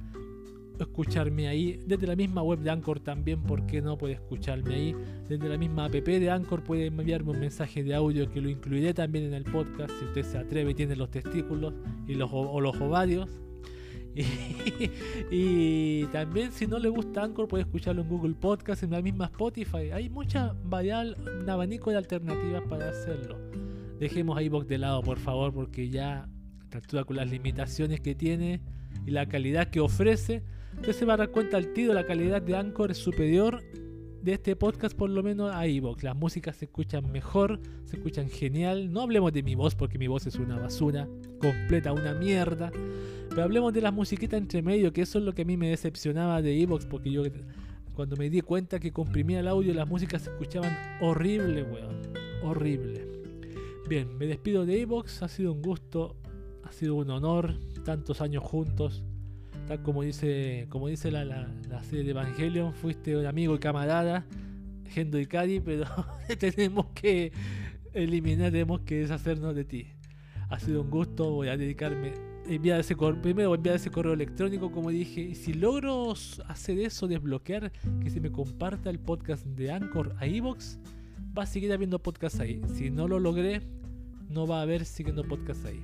escucharme 0.81 1.47
ahí. 1.47 1.81
Desde 1.87 2.09
la 2.09 2.17
misma 2.17 2.43
web 2.43 2.59
de 2.59 2.71
Anchor 2.71 2.99
también, 2.99 3.41
¿por 3.41 3.67
qué 3.67 3.81
no 3.83 3.97
puede 3.97 4.15
escucharme 4.15 4.75
ahí? 4.75 4.97
Desde 5.29 5.49
la 5.49 5.57
misma 5.57 5.85
app 5.85 5.93
de 5.93 6.29
Anchor 6.29 6.65
puede 6.65 6.87
enviarme 6.87 7.31
un 7.31 7.39
mensaje 7.39 7.85
de 7.85 7.95
audio 7.95 8.29
que 8.33 8.41
lo 8.41 8.49
incluiré 8.49 8.93
también 8.93 9.27
en 9.27 9.35
el 9.35 9.45
podcast 9.45 9.93
si 9.97 10.07
usted 10.07 10.25
se 10.25 10.39
atreve 10.39 10.73
y 10.73 10.75
tiene 10.75 10.97
los 10.97 11.13
testículos 11.13 11.73
y 12.09 12.15
los, 12.15 12.31
o 12.33 12.61
los 12.61 12.81
ovarios. 12.81 13.31
Y, 15.31 16.05
también 16.07 16.53
si 16.53 16.67
no 16.67 16.79
le 16.79 16.89
gusta 16.89 17.23
Anchor 17.23 17.49
puede 17.49 17.65
escucharlo 17.65 18.03
en 18.03 18.09
Google 18.09 18.35
Podcast, 18.35 18.83
en 18.83 18.93
la 18.93 19.03
misma 19.03 19.27
Spotify. 19.27 19.91
Hay 19.93 20.09
mucha 20.09 20.55
varial, 20.65 21.17
un 21.41 21.49
abanico 21.49 21.91
de 21.91 21.97
alternativas 21.97 22.63
para 22.69 22.89
hacerlo. 22.89 23.39
Dejemos 23.99 24.39
a 24.39 24.43
iVoox 24.43 24.67
de 24.67 24.79
lado 24.79 25.03
por 25.03 25.19
favor 25.19 25.53
porque 25.53 25.89
ya 25.89 26.29
a 26.93 27.05
con 27.05 27.17
las 27.17 27.31
limitaciones 27.31 28.01
que 28.01 28.15
tiene 28.15 28.61
y 29.07 29.11
la 29.11 29.27
calidad 29.27 29.71
que 29.71 29.81
ofrece, 29.81 30.43
usted 30.77 30.93
se 30.93 31.05
va 31.05 31.15
a 31.15 31.17
dar 31.17 31.31
cuenta 31.31 31.57
al 31.57 31.73
tiro, 31.73 31.95
la 31.95 32.05
calidad 32.05 32.43
de 32.43 32.55
Anchor 32.55 32.91
es 32.91 32.99
superior 32.99 33.63
de 34.23 34.33
este 34.33 34.57
podcast 34.57 34.97
por 34.97 35.09
lo 35.09 35.23
menos 35.23 35.55
a 35.55 35.67
iVoox. 35.67 36.03
Las 36.03 36.17
músicas 36.17 36.57
se 36.57 36.65
escuchan 36.65 37.11
mejor, 37.13 37.61
se 37.85 37.97
escuchan 37.97 38.29
genial. 38.29 38.93
No 38.93 39.03
hablemos 39.03 39.33
de 39.33 39.45
mi 39.45 39.55
voz 39.55 39.77
porque 39.77 39.99
mi 39.99 40.09
voz 40.09 40.27
es 40.27 40.35
una 40.35 40.59
basura, 40.59 41.09
completa 41.41 41.93
una 41.93 42.13
mierda. 42.13 42.73
Pero 43.37 43.45
hablemos 43.45 43.75
de 43.75 43.83
las 43.83 43.93
musiquitas 43.93 44.41
entre 44.41 44.63
medio, 44.63 44.95
que 44.95 45.03
eso 45.03 45.19
es 45.19 45.25
lo 45.27 45.35
que 45.35 45.43
a 45.43 45.45
mí 45.45 45.59
me 45.59 45.69
decepcionaba 45.69 46.41
de 46.41 46.59
Evox, 46.59 46.87
porque 46.87 47.11
yo 47.11 47.23
cuando 47.93 48.17
me 48.17 48.31
di 48.31 48.41
cuenta 48.41 48.81
que 48.81 48.93
comprimía 48.93 49.41
el 49.41 49.49
audio, 49.49 49.75
las 49.75 49.87
músicas 49.87 50.23
se 50.23 50.31
escuchaban 50.31 50.75
horrible, 51.03 51.63
weón. 51.65 52.01
Horrible. 52.43 53.07
Bien, 53.91 54.17
me 54.17 54.25
despido 54.25 54.65
de 54.65 54.81
Evox, 54.81 55.23
ha 55.23 55.29
sido 55.29 55.53
un 55.53 55.61
gusto, 55.61 56.17
ha 56.65 56.73
sido 56.73 56.95
un 56.95 57.11
honor, 57.11 57.61
tantos 57.85 58.23
años 58.23 58.43
juntos. 58.43 59.05
Tal 59.69 59.83
como 59.83 60.03
dice, 60.03 60.65
como 60.71 60.89
dice 60.89 61.11
la, 61.11 61.27
la, 61.27 61.83
serie 61.83 62.05
de 62.05 62.13
Evangelion, 62.13 62.73
fuiste 62.73 63.19
un 63.19 63.27
amigo 63.27 63.55
y 63.55 63.59
camarada, 63.59 64.25
Gendo 64.87 65.21
y 65.21 65.27
Cari, 65.27 65.61
pero 65.61 65.85
tenemos 66.39 66.87
que 66.95 67.33
eliminar, 67.93 68.51
tenemos 68.51 68.81
que 68.81 69.01
deshacernos 69.01 69.55
de 69.55 69.67
ti. 69.67 69.89
Ha 70.49 70.59
sido 70.59 70.81
un 70.81 70.89
gusto, 70.89 71.33
voy 71.33 71.49
a 71.49 71.59
dedicarme 71.59 72.26
enviar 72.49 72.81
ese 72.81 72.97
primero 72.97 73.55
enviar 73.55 73.77
ese 73.77 73.91
correo 73.91 74.13
electrónico, 74.13 74.71
como 74.71 74.91
dije, 74.91 75.21
y 75.21 75.35
si 75.35 75.53
logro 75.55 76.13
hacer 76.47 76.79
eso, 76.79 77.07
desbloquear 77.07 77.73
que 78.01 78.11
se 78.11 78.21
me 78.21 78.31
comparta 78.31 78.91
el 78.91 78.99
podcast 78.99 79.45
de 79.47 79.71
Anchor 79.71 80.15
a 80.19 80.27
Evox, 80.27 80.79
va 81.37 81.43
a 81.43 81.47
seguir 81.47 81.73
habiendo 81.73 81.99
podcast 81.99 82.41
ahí. 82.41 82.61
Si 82.75 82.91
no 82.91 83.09
lo 83.09 83.19
logré, 83.19 83.63
no 84.29 84.47
va 84.47 84.61
a 84.61 84.63
haber 84.63 84.85
siguiendo 84.85 85.25
podcast 85.25 85.65
ahí. 85.67 85.83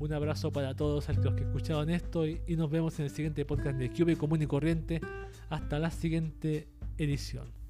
Un 0.00 0.12
abrazo 0.12 0.52
para 0.52 0.74
todos 0.74 1.08
los 1.08 1.34
que 1.34 1.44
escucharon 1.44 1.88
esto 1.90 2.26
y, 2.26 2.40
y 2.46 2.56
nos 2.56 2.70
vemos 2.70 2.98
en 2.98 3.06
el 3.06 3.10
siguiente 3.10 3.44
podcast 3.44 3.78
de 3.78 3.90
Cube 3.90 4.16
Común 4.16 4.42
y 4.42 4.46
Corriente. 4.46 5.00
Hasta 5.48 5.78
la 5.78 5.90
siguiente 5.90 6.68
edición. 6.98 7.63